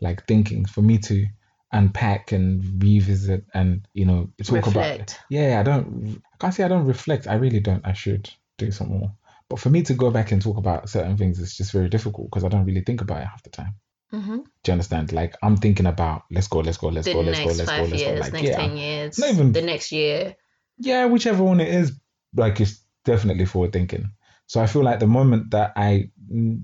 like 0.00 0.26
thinking 0.26 0.64
for 0.64 0.80
me 0.80 0.98
to 0.98 1.26
unpack 1.72 2.32
and 2.32 2.82
revisit 2.82 3.44
and 3.54 3.86
you 3.94 4.04
know 4.04 4.30
talk 4.42 4.66
reflect. 4.66 5.12
about. 5.12 5.20
Yeah, 5.30 5.60
I 5.60 5.62
don't. 5.62 6.22
I 6.32 6.36
can't 6.38 6.54
say 6.54 6.64
I 6.64 6.68
don't 6.68 6.86
reflect. 6.86 7.26
I 7.26 7.34
really 7.34 7.60
don't. 7.60 7.86
I 7.86 7.92
should 7.92 8.30
do 8.58 8.70
some 8.70 8.88
more. 8.88 9.12
But 9.48 9.58
for 9.58 9.68
me 9.68 9.82
to 9.82 9.94
go 9.94 10.10
back 10.10 10.32
and 10.32 10.40
talk 10.40 10.56
about 10.56 10.88
certain 10.88 11.16
things 11.18 11.38
is 11.38 11.56
just 11.56 11.72
very 11.72 11.90
difficult 11.90 12.30
because 12.30 12.44
I 12.44 12.48
don't 12.48 12.64
really 12.64 12.80
think 12.80 13.02
about 13.02 13.20
it 13.20 13.26
half 13.26 13.42
the 13.42 13.50
time. 13.50 13.74
Mm-hmm. 14.12 14.36
Do 14.36 14.44
you 14.66 14.72
understand? 14.72 15.12
Like 15.12 15.36
I'm 15.42 15.56
thinking 15.56 15.86
about 15.86 16.22
let's 16.30 16.48
go, 16.48 16.60
let's 16.60 16.78
go, 16.78 16.88
let's 16.88 17.06
the 17.06 17.12
go, 17.12 17.20
let's 17.20 17.38
go, 17.38 17.46
let's 17.46 17.70
go, 17.70 17.82
let's 17.82 18.02
years, 18.02 18.18
go. 18.18 18.20
Like 18.20 18.32
next 18.32 18.44
yeah, 18.44 18.56
ten 18.56 18.76
years, 18.76 19.18
not 19.18 19.30
even 19.30 19.52
the 19.52 19.62
next 19.62 19.92
year. 19.92 20.36
Yeah, 20.78 21.06
whichever 21.06 21.42
one 21.42 21.60
it 21.60 21.68
is, 21.68 21.92
like 22.34 22.60
it's 22.60 22.80
definitely 23.04 23.44
forward 23.44 23.72
thinking. 23.72 24.12
So 24.52 24.60
I 24.60 24.66
feel 24.66 24.84
like 24.84 25.00
the 25.00 25.06
moment 25.06 25.52
that 25.52 25.72
I 25.76 26.10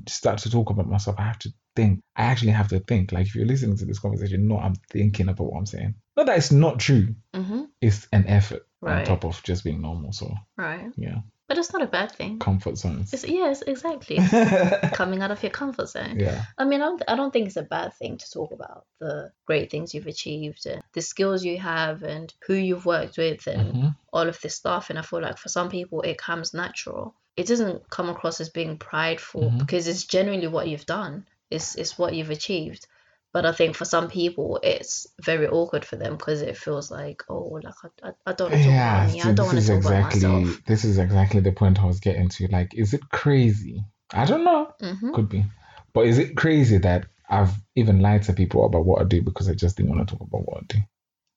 start 0.08 0.40
to 0.40 0.50
talk 0.50 0.68
about 0.68 0.86
myself, 0.86 1.16
I 1.18 1.22
have 1.22 1.38
to 1.38 1.54
think. 1.74 2.02
I 2.14 2.24
actually 2.24 2.52
have 2.52 2.68
to 2.68 2.80
think. 2.80 3.12
Like 3.12 3.28
if 3.28 3.34
you're 3.34 3.46
listening 3.46 3.78
to 3.78 3.86
this 3.86 3.98
conversation, 3.98 4.46
no, 4.46 4.58
I'm 4.58 4.74
thinking 4.90 5.30
about 5.30 5.50
what 5.50 5.58
I'm 5.58 5.64
saying. 5.64 5.94
Not 6.14 6.26
that 6.26 6.36
it's 6.36 6.52
not 6.52 6.80
true. 6.80 7.14
Mm-hmm. 7.32 7.62
It's 7.80 8.06
an 8.12 8.26
effort 8.26 8.66
right. 8.82 8.98
on 8.98 9.04
top 9.06 9.24
of 9.24 9.42
just 9.42 9.64
being 9.64 9.80
normal. 9.80 10.12
So 10.12 10.34
right. 10.58 10.92
Yeah. 10.98 11.20
But 11.48 11.56
it's 11.56 11.72
not 11.72 11.80
a 11.80 11.86
bad 11.86 12.12
thing. 12.12 12.40
Comfort 12.40 12.76
zones. 12.76 13.14
It's, 13.14 13.26
yes, 13.26 13.62
exactly. 13.62 14.16
Coming 14.92 15.22
out 15.22 15.30
of 15.30 15.42
your 15.42 15.48
comfort 15.48 15.88
zone. 15.88 16.18
Yeah. 16.20 16.44
I 16.58 16.66
mean, 16.66 16.82
I 16.82 16.88
don't, 16.88 17.02
I 17.08 17.16
don't 17.16 17.32
think 17.32 17.46
it's 17.46 17.56
a 17.56 17.62
bad 17.62 17.94
thing 17.94 18.18
to 18.18 18.30
talk 18.30 18.52
about 18.52 18.84
the 19.00 19.32
great 19.46 19.70
things 19.70 19.94
you've 19.94 20.06
achieved 20.06 20.66
and 20.66 20.82
the 20.92 21.00
skills 21.00 21.42
you 21.42 21.56
have 21.56 22.02
and 22.02 22.34
who 22.46 22.52
you've 22.52 22.84
worked 22.84 23.16
with 23.16 23.46
and 23.46 23.72
mm-hmm. 23.72 23.88
all 24.12 24.28
of 24.28 24.38
this 24.42 24.56
stuff. 24.56 24.90
And 24.90 24.98
I 24.98 25.02
feel 25.02 25.22
like 25.22 25.38
for 25.38 25.48
some 25.48 25.70
people, 25.70 26.02
it 26.02 26.18
comes 26.18 26.52
natural 26.52 27.14
it 27.38 27.46
doesn't 27.46 27.88
come 27.88 28.08
across 28.08 28.40
as 28.40 28.48
being 28.48 28.78
prideful 28.78 29.44
mm-hmm. 29.44 29.58
because 29.58 29.86
it's 29.86 30.04
genuinely 30.04 30.48
what 30.48 30.66
you've 30.66 30.86
done. 30.86 31.24
It's 31.50 31.76
it's 31.76 31.96
what 31.96 32.12
you've 32.12 32.30
achieved. 32.30 32.86
But 33.32 33.46
I 33.46 33.52
think 33.52 33.76
for 33.76 33.84
some 33.84 34.08
people, 34.08 34.58
it's 34.62 35.06
very 35.22 35.46
awkward 35.46 35.84
for 35.84 35.96
them 35.96 36.16
because 36.16 36.42
it 36.42 36.56
feels 36.56 36.90
like, 36.90 37.22
oh, 37.28 37.60
like 37.62 37.74
I, 38.02 38.10
I 38.26 38.32
don't 38.32 38.50
want 38.50 38.62
to 38.62 38.68
talk 38.68 38.72
yeah, 38.72 39.04
about 39.04 39.14
me. 39.14 39.22
I 39.22 39.32
don't 39.32 39.46
want 39.46 39.58
to 39.58 39.66
talk 39.66 39.76
exactly, 39.76 40.20
about 40.20 40.40
myself. 40.40 40.64
This 40.66 40.84
is 40.84 40.98
exactly 40.98 41.40
the 41.40 41.52
point 41.52 41.80
I 41.80 41.84
was 41.84 42.00
getting 42.00 42.28
to. 42.30 42.48
Like, 42.48 42.74
is 42.74 42.92
it 42.92 43.08
crazy? 43.10 43.84
I 44.12 44.24
don't 44.24 44.44
know. 44.44 44.72
Mm-hmm. 44.82 45.14
Could 45.14 45.28
be. 45.28 45.44
But 45.92 46.06
is 46.06 46.18
it 46.18 46.36
crazy 46.36 46.78
that 46.78 47.06
I've 47.28 47.52
even 47.76 48.00
lied 48.00 48.24
to 48.24 48.32
people 48.32 48.66
about 48.66 48.84
what 48.84 49.00
I 49.00 49.04
do 49.04 49.22
because 49.22 49.48
I 49.48 49.54
just 49.54 49.76
didn't 49.76 49.94
want 49.94 50.08
to 50.08 50.16
talk 50.16 50.26
about 50.26 50.44
what 50.44 50.58
I 50.58 50.66
do? 50.66 50.78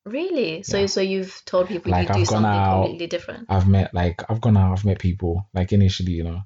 Really? 0.06 0.64
So 0.64 0.80
yeah. 0.80 0.86
so 0.88 1.02
you've 1.02 1.42
told 1.46 1.68
people 1.68 1.92
like, 1.92 2.10
you 2.10 2.16
do 2.16 2.26
something 2.26 2.46
out, 2.46 2.82
completely 2.82 3.08
different. 3.08 3.46
I've 3.50 3.68
met 3.68 3.94
like 3.94 4.24
I've 4.30 4.42
gone 4.42 4.58
out, 4.58 4.72
I've 4.72 4.86
met 4.86 5.00
people 5.00 5.48
like 5.54 5.74
initially, 5.74 6.14
you 6.14 6.24
know, 6.24 6.42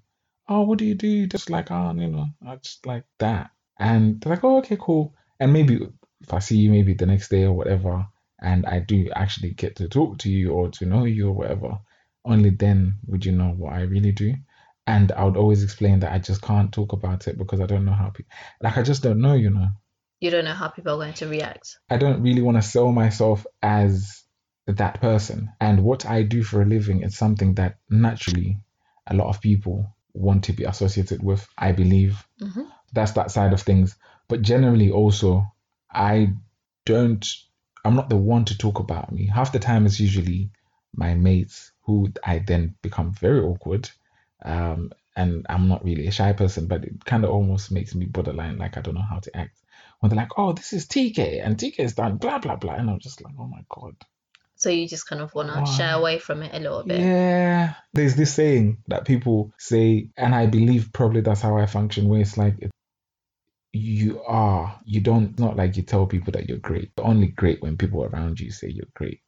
oh, 0.50 0.64
what 0.64 0.78
do 0.78 0.86
you 0.86 0.96
do? 0.96 1.26
Just 1.28 1.50
like 1.50 1.72
oh, 1.72 1.94
you 1.96 2.08
know, 2.08 2.28
I 2.46 2.58
just 2.58 2.86
like 2.86 3.06
that, 3.20 3.52
and 3.80 4.20
they're 4.20 4.34
like, 4.34 4.44
oh, 4.44 4.58
okay, 4.58 4.78
cool. 4.80 5.14
And 5.40 5.54
maybe 5.54 5.80
if 6.22 6.34
I 6.34 6.40
see 6.40 6.58
you 6.58 6.70
maybe 6.70 6.94
the 6.94 7.06
next 7.06 7.30
day 7.30 7.44
or 7.44 7.54
whatever, 7.54 8.08
and 8.42 8.66
I 8.66 8.80
do 8.80 9.10
actually 9.16 9.52
get 9.52 9.78
to 9.78 9.88
talk 9.88 10.18
to 10.20 10.30
you 10.30 10.52
or 10.52 10.70
to 10.72 10.86
know 10.86 11.06
you 11.06 11.30
or 11.30 11.34
whatever, 11.34 11.80
only 12.26 12.50
then 12.50 12.96
would 13.08 13.26
you 13.26 13.32
know 13.32 13.52
what 13.52 13.74
I 13.74 13.82
really 13.82 14.12
do. 14.12 14.36
And 14.88 15.12
I 15.14 15.24
would 15.24 15.38
always 15.38 15.64
explain 15.64 16.02
that 16.02 16.12
I 16.12 16.20
just 16.20 16.42
can't 16.42 16.72
talk 16.72 16.94
about 16.94 17.28
it 17.28 17.38
because 17.38 17.60
I 17.60 17.66
don't 17.66 17.86
know 17.86 17.94
how 17.94 18.10
people 18.10 18.32
like 18.62 18.78
I 18.78 18.84
just 18.84 19.02
don't 19.02 19.22
know, 19.22 19.34
you 19.34 19.50
know 19.50 19.70
you 20.26 20.32
don't 20.32 20.44
know 20.44 20.54
how 20.54 20.68
people 20.68 20.94
are 20.94 21.06
going 21.06 21.14
to 21.14 21.28
react. 21.28 21.78
I 21.88 21.98
don't 21.98 22.24
really 22.24 22.42
want 22.42 22.58
to 22.58 22.64
sell 22.64 22.92
myself 22.92 23.46
as 23.62 24.24
that 24.66 25.00
person. 25.00 25.52
And 25.62 25.84
what 25.84 26.08
I 26.08 26.24
do 26.24 26.44
for 26.44 26.64
a 26.64 26.66
living 26.66 27.04
is 27.04 27.16
something 27.16 27.54
that 27.56 27.78
naturally 27.90 28.58
a 29.06 29.16
lot 29.16 29.30
of 29.30 29.40
people 29.40 29.96
want 30.14 30.46
to 30.46 30.54
be 30.54 30.64
associated 30.64 31.22
with, 31.22 31.48
I 31.56 31.74
believe. 31.74 32.26
Mm-hmm. 32.42 32.64
That's 32.92 33.12
that 33.12 33.30
side 33.30 33.54
of 33.54 33.62
things. 33.62 33.96
But 34.28 34.42
generally, 34.42 34.90
also, 34.90 35.46
I 35.94 36.34
don't, 36.86 37.26
I'm 37.84 37.96
not 37.96 38.10
the 38.10 38.18
one 38.18 38.46
to 38.46 38.58
talk 38.58 38.80
about 38.80 39.12
me. 39.12 39.28
Half 39.28 39.52
the 39.52 39.60
time, 39.60 39.86
it's 39.86 40.00
usually 40.00 40.50
my 40.96 41.14
mates 41.14 41.72
who 41.84 42.12
I 42.24 42.40
then 42.40 42.76
become 42.82 43.14
very 43.14 43.42
awkward. 43.42 43.92
Um, 44.44 44.92
and 45.16 45.46
I'm 45.48 45.68
not 45.68 45.86
really 45.86 46.08
a 46.08 46.12
shy 46.12 46.34
person, 46.34 46.66
but 46.66 46.84
it 46.84 47.06
kind 47.06 47.24
of 47.24 47.30
almost 47.30 47.72
makes 47.72 47.94
me 47.94 48.06
borderline 48.06 48.58
like 48.58 48.76
I 48.76 48.82
don't 48.82 48.96
know 48.96 49.06
how 49.08 49.20
to 49.20 49.38
act 49.38 49.62
when 50.00 50.10
they're 50.10 50.18
like, 50.18 50.38
oh, 50.38 50.54
this 50.54 50.74
is 50.74 50.86
TK 50.88 51.46
and 51.46 51.58
TK 51.58 51.80
is 51.80 51.94
done, 51.94 52.18
blah, 52.18 52.40
blah, 52.40 52.56
blah. 52.56 52.76
And 52.76 52.90
I'm 52.90 53.00
just 53.00 53.24
like, 53.24 53.34
oh 53.40 53.48
my 53.48 53.62
God. 53.70 53.96
So 54.58 54.70
you 54.70 54.88
just 54.88 55.08
kind 55.08 55.22
of 55.22 55.36
want 55.36 55.50
to 55.50 55.72
shy 55.74 55.92
away 55.92 56.18
from 56.18 56.42
it 56.42 56.54
a 56.54 56.60
little 56.60 56.84
bit. 56.84 57.00
Yeah. 57.00 57.74
There's 57.94 58.16
this 58.16 58.34
saying 58.34 58.78
that 58.88 59.06
people 59.06 59.52
say, 59.58 60.10
and 60.16 60.34
I 60.34 60.46
believe 60.46 60.94
probably 60.94 61.22
that's 61.22 61.42
how 61.42 61.58
I 61.58 61.66
function, 61.66 62.08
where 62.08 62.22
it's 62.22 62.38
like, 62.38 62.56
you 63.74 64.22
are, 64.24 64.80
you 64.86 65.02
don't, 65.02 65.38
not 65.38 65.58
like 65.58 65.76
you 65.76 65.84
tell 65.84 66.06
people 66.06 66.32
that 66.32 66.48
you're 66.48 66.58
great. 66.58 66.92
You're 66.98 67.06
only 67.06 67.28
great 67.28 67.62
when 67.62 67.76
people 67.76 68.06
around 68.06 68.40
you 68.40 68.50
say 68.50 68.70
you're 68.70 68.86
great. 68.94 69.20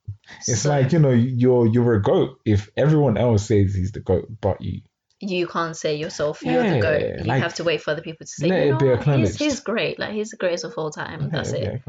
It's 0.47 0.61
so, 0.61 0.69
like, 0.69 0.93
you 0.93 0.99
know, 0.99 1.11
you're, 1.11 1.67
you're 1.67 1.95
a 1.95 2.01
goat 2.01 2.39
if 2.45 2.69
everyone 2.77 3.17
else 3.17 3.47
says 3.47 3.75
he's 3.75 3.91
the 3.91 3.99
goat, 3.99 4.29
but 4.39 4.61
you 4.61 4.81
you 5.19 5.47
can't 5.47 5.75
say 5.75 5.95
yourself 5.95 6.43
you're 6.43 6.63
yeah, 6.63 6.73
the 6.73 6.79
goat. 6.79 7.01
You 7.19 7.23
like, 7.25 7.41
have 7.41 7.55
to 7.55 7.63
wait 7.63 7.81
for 7.81 7.91
other 7.91 8.01
people 8.01 8.25
to 8.25 8.31
say, 8.31 8.47
let 8.47 8.65
you 8.65 8.71
know, 8.71 8.77
it 8.77 8.79
be 8.79 8.89
acknowledged. 8.89 9.39
He's, 9.39 9.51
he's 9.53 9.59
great. 9.61 9.99
Like 9.99 10.13
he's 10.13 10.29
the 10.29 10.37
greatest 10.37 10.63
of 10.63 10.77
all 10.77 10.91
time. 10.91 11.29
That's 11.29 11.51
it. 11.51 11.81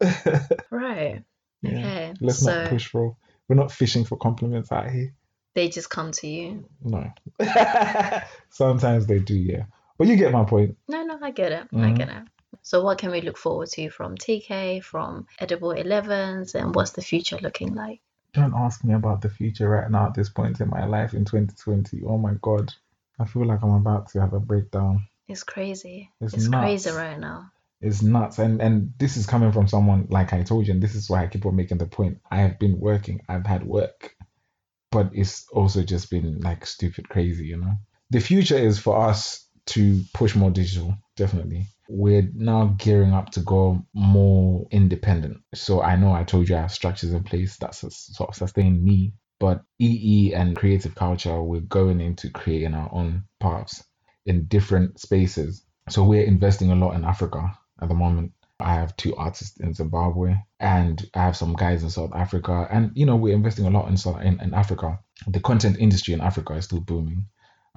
right. 0.70 1.24
Yeah. 1.62 1.70
Okay. 1.70 2.14
Let's 2.20 2.38
so, 2.38 2.62
not 2.62 2.70
push 2.70 2.88
for. 2.88 3.16
We're 3.48 3.56
not 3.56 3.72
fishing 3.72 4.04
for 4.04 4.16
compliments 4.16 4.72
out 4.72 4.90
here. 4.90 5.14
They 5.54 5.68
just 5.68 5.88
come 5.88 6.12
to 6.12 6.28
you. 6.28 6.68
No. 6.82 7.10
Sometimes 8.50 9.06
they 9.06 9.20
do, 9.20 9.34
yeah. 9.34 9.64
But 9.96 10.08
you 10.08 10.16
get 10.16 10.32
my 10.32 10.44
point. 10.44 10.76
No, 10.88 11.02
no, 11.04 11.18
I 11.22 11.30
get 11.30 11.52
it. 11.52 11.64
Mm-hmm. 11.64 11.84
I 11.84 11.90
get 11.92 12.08
it. 12.08 12.22
So, 12.62 12.82
what 12.82 12.98
can 12.98 13.10
we 13.10 13.20
look 13.22 13.38
forward 13.38 13.68
to 13.70 13.88
from 13.88 14.16
TK, 14.16 14.82
from 14.82 15.26
Edible 15.38 15.70
11s, 15.70 16.54
and 16.54 16.74
what's 16.74 16.90
the 16.90 17.02
future 17.02 17.38
looking 17.40 17.74
like? 17.74 18.00
Don't 18.32 18.54
ask 18.54 18.84
me 18.84 18.94
about 18.94 19.22
the 19.22 19.30
future 19.30 19.68
right 19.68 19.90
now 19.90 20.06
at 20.06 20.14
this 20.14 20.28
point 20.28 20.60
in 20.60 20.68
my 20.68 20.84
life 20.84 21.14
in 21.14 21.24
2020. 21.24 22.02
Oh 22.06 22.18
my 22.18 22.34
God. 22.42 22.72
I 23.18 23.24
feel 23.24 23.46
like 23.46 23.62
I'm 23.62 23.74
about 23.74 24.10
to 24.10 24.20
have 24.20 24.34
a 24.34 24.40
breakdown. 24.40 25.06
It's 25.28 25.42
crazy. 25.42 26.10
It's, 26.20 26.34
it's 26.34 26.48
crazy 26.48 26.90
right 26.90 27.18
now. 27.18 27.50
It's 27.80 28.02
nuts. 28.02 28.38
And 28.38 28.60
and 28.60 28.92
this 28.98 29.16
is 29.16 29.26
coming 29.26 29.52
from 29.52 29.68
someone 29.68 30.06
like 30.10 30.32
I 30.32 30.42
told 30.42 30.66
you, 30.66 30.72
and 30.72 30.82
this 30.82 30.94
is 30.94 31.10
why 31.10 31.22
I 31.22 31.26
keep 31.26 31.46
on 31.46 31.56
making 31.56 31.78
the 31.78 31.86
point. 31.86 32.18
I 32.30 32.38
have 32.38 32.58
been 32.58 32.78
working, 32.78 33.20
I've 33.28 33.46
had 33.46 33.66
work, 33.66 34.14
but 34.90 35.10
it's 35.12 35.46
also 35.48 35.82
just 35.82 36.10
been 36.10 36.40
like 36.40 36.66
stupid 36.66 37.08
crazy, 37.08 37.46
you 37.46 37.58
know. 37.58 37.74
The 38.10 38.20
future 38.20 38.56
is 38.56 38.78
for 38.78 38.96
us 38.96 39.45
to 39.66 40.02
push 40.14 40.34
more 40.34 40.50
digital, 40.50 40.96
definitely. 41.16 41.66
We're 41.88 42.28
now 42.34 42.74
gearing 42.78 43.12
up 43.12 43.30
to 43.30 43.40
go 43.40 43.84
more 43.94 44.66
independent. 44.70 45.38
So 45.54 45.82
I 45.82 45.96
know 45.96 46.12
I 46.12 46.24
told 46.24 46.48
you 46.48 46.56
I 46.56 46.62
have 46.62 46.72
structures 46.72 47.12
in 47.12 47.22
place 47.22 47.56
that 47.58 47.74
sort 47.74 48.28
of 48.28 48.34
sustain 48.34 48.84
me, 48.84 49.12
but 49.38 49.62
EE 49.78 50.32
and 50.34 50.56
creative 50.56 50.94
culture, 50.94 51.42
we're 51.42 51.60
going 51.60 52.00
into 52.00 52.30
creating 52.30 52.74
our 52.74 52.88
own 52.92 53.24
paths 53.40 53.84
in 54.24 54.46
different 54.46 54.98
spaces. 54.98 55.64
So 55.88 56.04
we're 56.04 56.24
investing 56.24 56.72
a 56.72 56.76
lot 56.76 56.94
in 56.94 57.04
Africa 57.04 57.56
at 57.80 57.88
the 57.88 57.94
moment. 57.94 58.32
I 58.58 58.74
have 58.74 58.96
two 58.96 59.14
artists 59.16 59.60
in 59.60 59.74
Zimbabwe 59.74 60.34
and 60.58 61.08
I 61.14 61.22
have 61.22 61.36
some 61.36 61.54
guys 61.54 61.82
in 61.82 61.90
South 61.90 62.12
Africa. 62.14 62.66
And, 62.70 62.90
you 62.94 63.04
know, 63.04 63.16
we're 63.16 63.34
investing 63.34 63.66
a 63.66 63.70
lot 63.70 63.88
in, 63.88 64.26
in, 64.26 64.40
in 64.40 64.54
Africa. 64.54 64.98
The 65.26 65.40
content 65.40 65.76
industry 65.78 66.14
in 66.14 66.22
Africa 66.22 66.54
is 66.54 66.64
still 66.64 66.80
booming. 66.80 67.26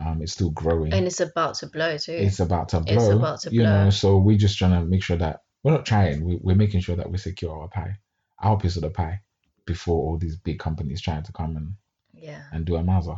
Um, 0.04 0.22
it's 0.22 0.34
still 0.34 0.52
growing. 0.52 0.94
And 0.94 1.06
it's 1.06 1.20
about 1.20 1.56
to 1.56 1.68
blow 1.68 1.98
too. 1.98 2.14
It's 2.14 2.40
about 2.40 2.70
to 2.70 2.80
blow. 2.80 2.96
It's 2.96 3.08
about 3.10 3.42
to 3.42 3.50
blow. 3.50 3.58
You 3.58 3.64
know, 3.64 3.90
so 3.90 4.18
we're 4.18 4.38
just 4.38 4.58
trying 4.58 4.72
to 4.72 4.86
make 4.86 5.04
sure 5.04 5.18
that 5.18 5.42
we're 5.64 5.72
not 5.72 5.86
trying, 5.86 6.24
we, 6.24 6.40
we're 6.42 6.56
making 6.56 6.82
sure 6.82 6.96
that 6.96 7.12
we 7.12 7.18
secure 7.18 7.62
our 7.62 7.68
pie, 7.68 7.98
our 8.42 8.58
piece 8.58 8.78
of 8.78 8.84
the 8.84 8.90
pie, 8.90 9.22
before 9.66 9.98
all 9.98 10.18
these 10.18 10.38
big 10.38 10.58
companies 10.60 11.02
trying 11.02 11.24
to 11.24 11.34
come 11.34 11.58
and 11.58 11.74
yeah 12.14 12.44
and 12.52 12.66
do 12.66 12.76
a 12.76 12.82
mazza. 12.82 13.18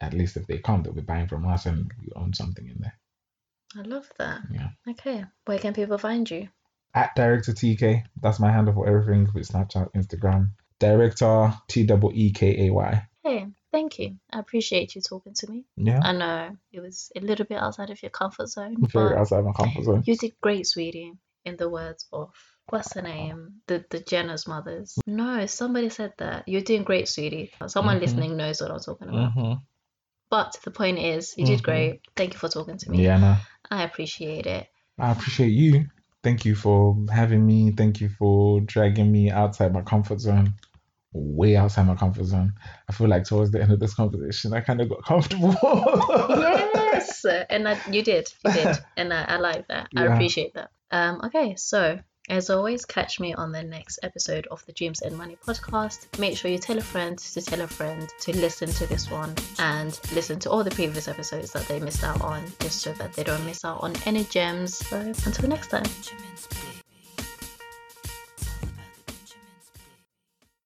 At 0.00 0.14
least 0.14 0.36
if 0.36 0.46
they 0.46 0.58
come, 0.58 0.82
they'll 0.82 0.92
be 0.92 1.02
buying 1.02 1.28
from 1.28 1.46
us 1.46 1.66
and 1.66 1.90
we 2.00 2.08
own 2.16 2.32
something 2.32 2.66
in 2.66 2.76
there. 2.80 2.98
I 3.76 3.82
love 3.82 4.10
that. 4.18 4.40
Yeah. 4.50 4.68
Okay. 4.88 5.24
Where 5.44 5.58
can 5.58 5.74
people 5.74 5.98
find 5.98 6.30
you? 6.30 6.48
at 6.94 7.14
director 7.16 7.52
TK. 7.52 8.04
That's 8.20 8.40
my 8.40 8.50
handle 8.50 8.74
for 8.74 8.88
everything 8.88 9.28
with 9.34 9.48
Snapchat, 9.48 9.92
Instagram. 9.94 10.50
Director 10.78 11.52
T 11.68 11.84
W 11.84 12.12
E 12.14 12.32
K 12.32 12.66
A 12.66 12.72
Y. 12.72 13.06
Hey, 13.22 13.46
thank 13.74 13.98
you. 13.98 14.16
I 14.32 14.38
appreciate 14.38 14.94
you 14.94 15.02
talking 15.02 15.34
to 15.34 15.50
me. 15.50 15.64
Yeah. 15.76 16.00
I 16.02 16.12
know 16.12 16.56
it 16.72 16.80
was 16.80 17.10
a 17.16 17.20
little 17.20 17.44
bit 17.44 17.58
outside 17.58 17.90
of 17.90 18.00
your 18.02 18.10
comfort 18.10 18.48
zone. 18.48 18.76
Very 18.78 19.16
outside 19.16 19.44
my 19.44 19.52
comfort 19.52 19.84
zone. 19.84 20.02
You 20.06 20.16
did 20.16 20.32
great, 20.40 20.66
sweetie. 20.66 21.12
In 21.44 21.58
the 21.58 21.68
words 21.68 22.06
of 22.10 22.30
what's 22.70 22.94
her 22.94 23.02
name? 23.02 23.56
The 23.66 23.84
the 23.90 24.00
Jenner's 24.00 24.46
mothers. 24.48 24.98
No, 25.06 25.44
somebody 25.44 25.90
said 25.90 26.14
that. 26.16 26.48
You're 26.48 26.62
doing 26.62 26.84
great, 26.84 27.06
sweetie. 27.06 27.52
Someone 27.66 27.96
mm-hmm. 27.96 28.04
listening 28.04 28.36
knows 28.38 28.62
what 28.62 28.70
I'm 28.70 28.80
talking 28.80 29.08
about. 29.08 29.34
Mm-hmm. 29.34 29.52
But 30.30 30.56
the 30.64 30.70
point 30.70 30.98
is, 30.98 31.34
you 31.36 31.44
mm-hmm. 31.44 31.52
did 31.52 31.62
great. 31.62 32.00
Thank 32.16 32.32
you 32.32 32.38
for 32.38 32.48
talking 32.48 32.78
to 32.78 32.90
me. 32.90 33.04
Yeah, 33.04 33.18
no. 33.18 33.36
I 33.70 33.82
appreciate 33.82 34.46
it. 34.46 34.68
I 34.98 35.10
appreciate 35.12 35.50
you 35.50 35.86
thank 36.24 36.44
you 36.44 36.56
for 36.56 36.96
having 37.12 37.46
me. 37.46 37.70
Thank 37.70 38.00
you 38.00 38.08
for 38.08 38.60
dragging 38.60 39.12
me 39.12 39.30
outside 39.30 39.72
my 39.72 39.82
comfort 39.82 40.20
zone, 40.20 40.54
way 41.14 41.56
outside 41.56 41.86
my 41.86 41.94
comfort 41.94 42.24
zone. 42.24 42.52
I 42.88 42.92
feel 42.92 43.08
like 43.08 43.24
towards 43.24 43.50
the 43.50 43.62
end 43.62 43.72
of 43.72 43.80
this 43.80 43.94
conversation, 43.94 44.52
I 44.52 44.60
kind 44.60 44.80
of 44.80 44.88
got 44.88 45.04
comfortable. 45.04 45.54
yes, 45.62 47.24
and 47.50 47.68
I, 47.68 47.78
you 47.90 48.02
did, 48.02 48.28
you 48.44 48.52
did, 48.52 48.78
and 48.96 49.12
I, 49.12 49.24
I 49.24 49.36
like 49.36 49.68
that. 49.68 49.88
Yeah. 49.92 50.02
I 50.02 50.14
appreciate 50.14 50.54
that. 50.54 50.70
Um, 50.90 51.20
okay, 51.24 51.54
so 51.56 51.98
as 52.28 52.48
always, 52.48 52.86
catch 52.86 53.20
me 53.20 53.34
on 53.34 53.52
the 53.52 53.62
next 53.62 53.98
episode 54.02 54.46
of 54.50 54.64
the 54.64 54.72
Dreams 54.72 55.02
and 55.02 55.16
Money 55.16 55.36
podcast. 55.46 56.18
Make 56.18 56.38
sure 56.38 56.50
you 56.50 56.58
tell 56.58 56.78
a 56.78 56.82
friend 56.82 57.18
to 57.18 57.42
tell 57.42 57.60
a 57.60 57.66
friend 57.66 58.08
to 58.20 58.36
listen 58.36 58.70
to 58.70 58.86
this 58.86 59.10
one 59.10 59.34
and 59.58 59.98
listen 60.14 60.38
to 60.40 60.50
all 60.50 60.64
the 60.64 60.70
previous 60.70 61.06
episodes 61.06 61.52
that 61.52 61.68
they 61.68 61.80
missed 61.80 62.02
out 62.02 62.22
on, 62.22 62.44
just 62.60 62.80
so 62.80 62.92
that 62.94 63.12
they 63.12 63.24
don't 63.24 63.44
miss 63.44 63.64
out 63.64 63.82
on 63.82 63.92
any 64.06 64.24
gems. 64.24 64.78
So 64.78 64.96
until 64.98 65.48
next 65.48 65.68
time. 65.68 65.84